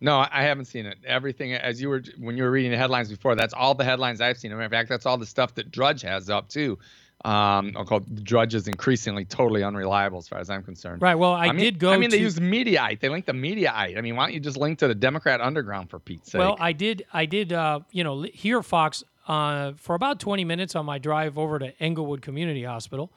No, 0.00 0.26
I 0.30 0.44
haven't 0.44 0.64
seen 0.64 0.86
it. 0.86 0.96
Everything 1.04 1.52
as 1.52 1.80
you 1.80 1.90
were 1.90 2.02
when 2.18 2.36
you 2.36 2.44
were 2.44 2.50
reading 2.50 2.70
the 2.70 2.78
headlines 2.78 3.10
before, 3.10 3.34
that's 3.34 3.52
all 3.52 3.74
the 3.74 3.84
headlines 3.84 4.20
I've 4.20 4.38
seen. 4.38 4.50
In 4.50 4.70
fact, 4.70 4.88
that's 4.88 5.04
all 5.04 5.18
the 5.18 5.26
stuff 5.26 5.54
that 5.56 5.70
Drudge 5.70 6.02
has 6.02 6.30
up 6.30 6.48
too. 6.48 6.78
um, 7.26 7.74
I'll 7.76 7.84
call 7.84 8.00
Drudge 8.00 8.54
is 8.54 8.66
increasingly 8.66 9.26
totally 9.26 9.62
unreliable 9.62 10.16
as 10.16 10.26
far 10.26 10.38
as 10.38 10.48
I'm 10.48 10.62
concerned. 10.62 11.02
Right. 11.02 11.16
Well, 11.16 11.34
I, 11.34 11.48
I 11.48 11.52
mean, 11.52 11.64
did 11.64 11.78
go. 11.78 11.92
I 11.92 11.98
mean, 11.98 12.08
to, 12.08 12.16
they 12.16 12.22
use 12.22 12.38
Mediaite. 12.38 13.00
They 13.00 13.10
link 13.10 13.26
the 13.26 13.32
Mediaite. 13.32 13.98
I 13.98 14.00
mean, 14.00 14.16
why 14.16 14.24
don't 14.24 14.32
you 14.32 14.40
just 14.40 14.56
link 14.56 14.78
to 14.78 14.88
the 14.88 14.94
Democrat 14.94 15.42
underground 15.42 15.90
for 15.90 15.98
Pete's 15.98 16.32
sake? 16.32 16.38
Well, 16.38 16.56
I 16.58 16.72
did. 16.72 17.04
I 17.12 17.26
did. 17.26 17.52
Uh, 17.52 17.80
you 17.90 18.02
know, 18.02 18.22
hear 18.22 18.62
Fox 18.62 19.04
uh, 19.28 19.72
for 19.76 19.94
about 19.94 20.18
20 20.18 20.44
minutes 20.44 20.74
on 20.74 20.86
my 20.86 20.98
drive 20.98 21.36
over 21.36 21.58
to 21.58 21.78
Englewood 21.82 22.22
Community 22.22 22.64
Hospital 22.64 23.12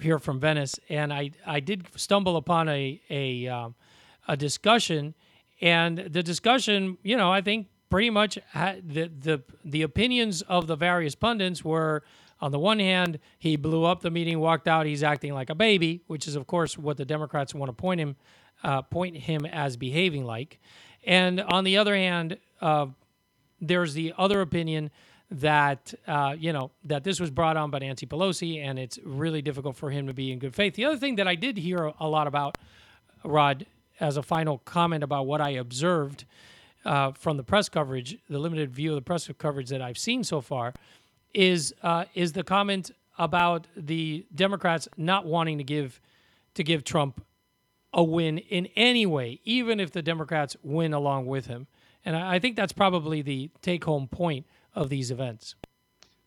here 0.00 0.18
from 0.18 0.40
Venice, 0.40 0.78
and 0.88 1.12
I 1.12 1.30
I 1.46 1.60
did 1.60 1.86
stumble 1.96 2.36
upon 2.36 2.68
a 2.68 3.00
a 3.10 3.48
um, 3.48 3.74
a 4.28 4.36
discussion, 4.36 5.14
and 5.60 5.98
the 5.98 6.22
discussion, 6.22 6.98
you 7.02 7.16
know, 7.16 7.32
I 7.32 7.40
think 7.40 7.68
pretty 7.90 8.10
much 8.10 8.38
had 8.50 8.88
the 8.88 9.08
the 9.08 9.42
the 9.64 9.82
opinions 9.82 10.42
of 10.42 10.66
the 10.66 10.76
various 10.76 11.14
pundits 11.14 11.64
were 11.64 12.02
on 12.40 12.52
the 12.52 12.58
one 12.58 12.78
hand, 12.78 13.20
he 13.38 13.56
blew 13.56 13.84
up 13.84 14.02
the 14.02 14.10
meeting, 14.10 14.38
walked 14.38 14.68
out. 14.68 14.84
He's 14.84 15.02
acting 15.02 15.32
like 15.32 15.48
a 15.48 15.54
baby, 15.54 16.02
which 16.08 16.28
is, 16.28 16.36
of 16.36 16.46
course, 16.46 16.76
what 16.76 16.98
the 16.98 17.04
Democrats 17.04 17.54
want 17.54 17.70
to 17.70 17.72
point 17.72 18.00
him, 18.00 18.16
uh, 18.62 18.82
point 18.82 19.16
him 19.16 19.46
as 19.46 19.78
behaving 19.78 20.24
like. 20.24 20.60
And 21.04 21.40
on 21.40 21.64
the 21.64 21.78
other 21.78 21.96
hand, 21.96 22.38
uh, 22.60 22.88
there's 23.60 23.94
the 23.94 24.12
other 24.18 24.40
opinion 24.40 24.90
that 25.40 25.92
uh, 26.06 26.34
you 26.38 26.52
know 26.52 26.70
that 26.84 27.04
this 27.04 27.20
was 27.20 27.30
brought 27.30 27.56
on 27.56 27.70
by 27.70 27.78
Nancy 27.80 28.06
Pelosi, 28.06 28.62
and 28.62 28.78
it's 28.78 28.98
really 29.04 29.42
difficult 29.42 29.76
for 29.76 29.90
him 29.90 30.06
to 30.06 30.14
be 30.14 30.32
in 30.32 30.38
good 30.38 30.54
faith. 30.54 30.74
The 30.74 30.84
other 30.84 30.96
thing 30.96 31.16
that 31.16 31.26
I 31.26 31.34
did 31.34 31.56
hear 31.56 31.92
a 31.98 32.08
lot 32.08 32.26
about, 32.26 32.58
Rod, 33.24 33.66
as 34.00 34.16
a 34.16 34.22
final 34.22 34.58
comment 34.58 35.02
about 35.02 35.26
what 35.26 35.40
I 35.40 35.50
observed 35.50 36.24
uh, 36.84 37.12
from 37.12 37.36
the 37.36 37.42
press 37.42 37.68
coverage, 37.68 38.18
the 38.28 38.38
limited 38.38 38.72
view 38.72 38.90
of 38.90 38.96
the 38.96 39.02
press 39.02 39.28
coverage 39.38 39.68
that 39.70 39.82
I've 39.82 39.98
seen 39.98 40.24
so 40.24 40.40
far, 40.40 40.72
is 41.32 41.74
uh, 41.82 42.04
is 42.14 42.32
the 42.32 42.44
comment 42.44 42.90
about 43.18 43.66
the 43.76 44.26
Democrats 44.34 44.88
not 44.96 45.26
wanting 45.26 45.58
to 45.58 45.64
give 45.64 46.00
to 46.54 46.62
give 46.62 46.84
Trump 46.84 47.24
a 47.92 48.02
win 48.02 48.38
in 48.38 48.66
any 48.76 49.06
way, 49.06 49.40
even 49.44 49.80
if 49.80 49.90
the 49.90 50.02
Democrats 50.02 50.56
win 50.62 50.92
along 50.92 51.26
with 51.26 51.46
him. 51.46 51.66
And 52.04 52.16
I, 52.16 52.34
I 52.34 52.38
think 52.38 52.56
that's 52.56 52.72
probably 52.72 53.22
the 53.22 53.50
take 53.62 53.84
home 53.84 54.06
point 54.08 54.46
of 54.74 54.88
these 54.88 55.10
events. 55.10 55.54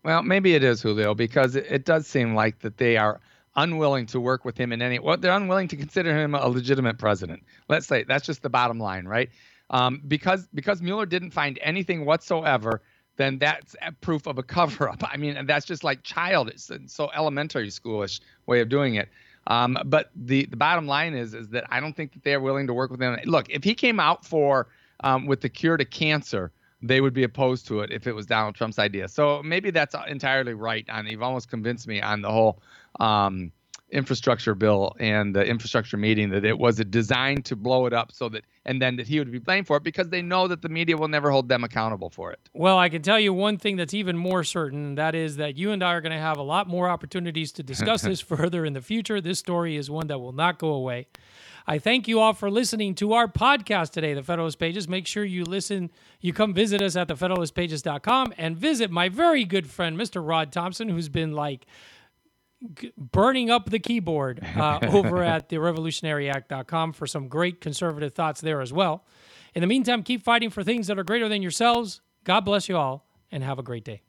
Well, 0.04 0.24
maybe 0.24 0.56
it 0.56 0.64
is 0.64 0.82
Julio 0.82 1.14
because 1.14 1.56
it, 1.56 1.66
it 1.70 1.86
does 1.86 2.08
seem 2.08 2.34
like 2.36 2.60
that 2.60 2.78
they 2.78 2.98
are 2.98 3.20
unwilling 3.56 4.06
to 4.08 4.20
work 4.20 4.46
with 4.46 4.58
him 4.58 4.72
in 4.72 4.82
any. 4.82 5.00
Well, 5.00 5.18
they're 5.18 5.34
unwilling 5.34 5.68
to 5.70 5.76
consider 5.76 6.16
him 6.16 6.36
a 6.36 6.48
legitimate 6.48 6.98
president. 6.98 7.44
Let's 7.68 7.88
say 7.88 8.04
that's 8.04 8.26
just 8.26 8.42
the 8.42 8.50
bottom 8.50 8.80
line, 8.80 9.06
right? 9.06 9.30
Um, 9.70 10.02
because 10.08 10.48
because 10.54 10.82
Mueller 10.82 11.06
didn't 11.06 11.32
find 11.32 11.60
anything 11.62 12.06
whatsoever 12.06 12.82
then 13.18 13.40
that's 13.40 13.76
proof 14.02 14.28
of 14.28 14.38
a 14.38 14.44
cover 14.58 14.88
up. 14.88 15.04
I 15.04 15.18
mean, 15.18 15.46
that's 15.46 15.66
just 15.66 15.84
like 15.84 16.04
childish 16.04 16.70
and 16.70 16.90
so 16.90 17.10
elementary 17.14 17.68
schoolish 17.68 18.22
way 18.46 18.62
of 18.62 18.70
doing 18.70 18.96
it. 18.96 19.10
Um, 19.48 19.78
but 19.86 20.12
the, 20.16 20.46
the 20.46 20.58
bottom 20.58 20.88
line 20.88 21.14
is 21.14 21.34
is 21.34 21.50
that 21.50 21.66
I 21.70 21.80
don't 21.80 21.96
think 21.96 22.14
that 22.14 22.24
they're 22.24 22.40
willing 22.40 22.68
to 22.68 22.74
work 22.74 22.92
with 22.92 23.02
him. 23.02 23.18
Look, 23.26 23.50
if 23.50 23.64
he 23.64 23.74
came 23.74 24.00
out 24.00 24.26
for 24.26 24.68
um, 25.02 25.26
with 25.26 25.42
the 25.42 25.50
cure 25.50 25.78
to 25.78 25.86
cancer, 25.86 26.52
they 26.82 27.02
would 27.02 27.13
be 27.13 27.24
opposed 27.24 27.68
to 27.68 27.82
it 27.82 27.92
if 27.92 28.08
it 28.08 28.13
was 28.13 28.26
Donald 28.26 28.56
Trump's 28.56 28.80
idea. 28.80 29.08
So 29.08 29.42
maybe 29.44 29.72
that's 29.72 29.96
entirely 30.08 30.54
right. 30.54 30.86
And 30.90 31.08
you've 31.08 31.24
almost 31.24 31.50
convinced 31.50 31.88
me 31.88 32.02
on 32.02 32.22
the 32.22 32.32
whole 32.32 32.62
um, 33.00 33.52
infrastructure 33.89 34.54
bill 34.54 34.93
and 35.00 35.34
the 35.36 35.45
infrastructure 35.45 35.95
meeting 35.95 36.30
that 36.30 36.43
it 36.43 36.58
was 36.58 36.78
designed 36.78 37.45
to 37.45 37.56
blow 37.56 37.86
it 37.86 37.93
up 37.93 38.12
so 38.12 38.28
that 38.28 38.43
and 38.65 38.82
then 38.82 38.97
that 38.97 39.08
he 39.08 39.17
would 39.17 39.32
be 39.32 39.39
blamed 39.39 39.65
for 39.65 39.78
it 39.78 39.84
because 39.84 40.10
they 40.10 40.21
know 40.21 40.47
that 40.47 40.62
the 40.62 40.67
media 40.67 40.97
will 40.97 41.08
never 41.08 41.32
hold 41.32 41.47
them 41.47 41.63
accountable 41.63 42.10
for 42.10 42.32
it. 42.32 42.39
Well, 42.54 42.78
I 42.78 42.89
can 42.89 43.02
tell 43.02 43.19
you 43.19 43.34
one 43.34 43.58
thing 43.58 43.78
that's 43.78 43.93
even 43.93 44.17
more 44.17 44.43
certain 44.43 44.95
that 44.95 45.15
is 45.15 45.38
that 45.38 45.58
you 45.58 45.71
and 45.71 45.82
I 45.82 45.93
are 45.93 46.02
going 46.02 46.12
to 46.12 46.19
have 46.19 46.38
a 46.38 46.43
lot 46.43 46.67
more 46.67 46.89
opportunities 46.89 47.54
to 47.54 47.63
discuss 47.63 48.02
this 48.02 48.19
further 48.36 48.65
in 48.65 48.73
the 48.73 48.82
future. 48.82 49.21
This 49.21 49.39
story 49.39 49.78
is 49.78 49.89
one 49.89 50.08
that 50.08 50.19
will 50.19 50.34
not 50.34 50.60
go 50.60 50.69
away. 50.69 51.08
I 51.69 51.80
thank 51.80 52.08
you 52.08 52.21
all 52.21 52.32
for 52.32 52.50
listening 52.50 52.95
to 52.95 53.12
our 53.12 53.28
podcast 53.28 53.91
today, 53.91 54.13
The 54.13 54.23
Federalist 54.23 54.58
Pages. 54.58 54.88
Make 54.88 55.06
sure 55.06 55.26
you 55.26 55.43
listen, 55.43 55.91
you 56.21 56.32
come 56.32 56.54
visit 56.54 56.82
us 56.82 56.95
at 56.95 57.10
thefederalistpages.com 57.10 58.34
and 58.38 58.58
visit 58.58 58.89
my 58.89 59.10
very 59.10 59.43
good 59.43 59.69
friend, 59.69 59.97
Mr. 59.97 60.26
Rod 60.26 60.54
Thomson, 60.54 60.88
who's 60.88 61.10
been 61.10 61.34
like 61.34 61.65
burning 62.98 63.50
up 63.50 63.70
the 63.70 63.80
keyboard 63.80 64.43
uh, 64.56 64.80
over 64.89 65.24
at 65.24 65.50
therevolutionaryact.com 65.50 66.93
for 66.93 67.08
some 67.08 67.28
great 67.28 67.62
conservative 67.62 68.13
thoughts 68.13 68.41
there 68.41 68.62
as 68.62 68.74
well. 68.74 69.06
In 69.54 69.62
the 69.62 69.67
meantime, 69.67 70.04
keep 70.04 70.24
fighting 70.24 70.50
for 70.50 70.63
things 70.63 70.88
that 70.88 71.00
are 71.00 71.04
greater 71.04 71.30
than 71.30 71.41
yourselves. 71.41 72.02
God 72.24 72.41
bless 72.41 72.67
you 72.70 72.78
all 72.78 73.06
and 73.32 73.43
have 73.43 73.60
a 73.60 73.63
great 73.63 73.84
day. 73.84 74.02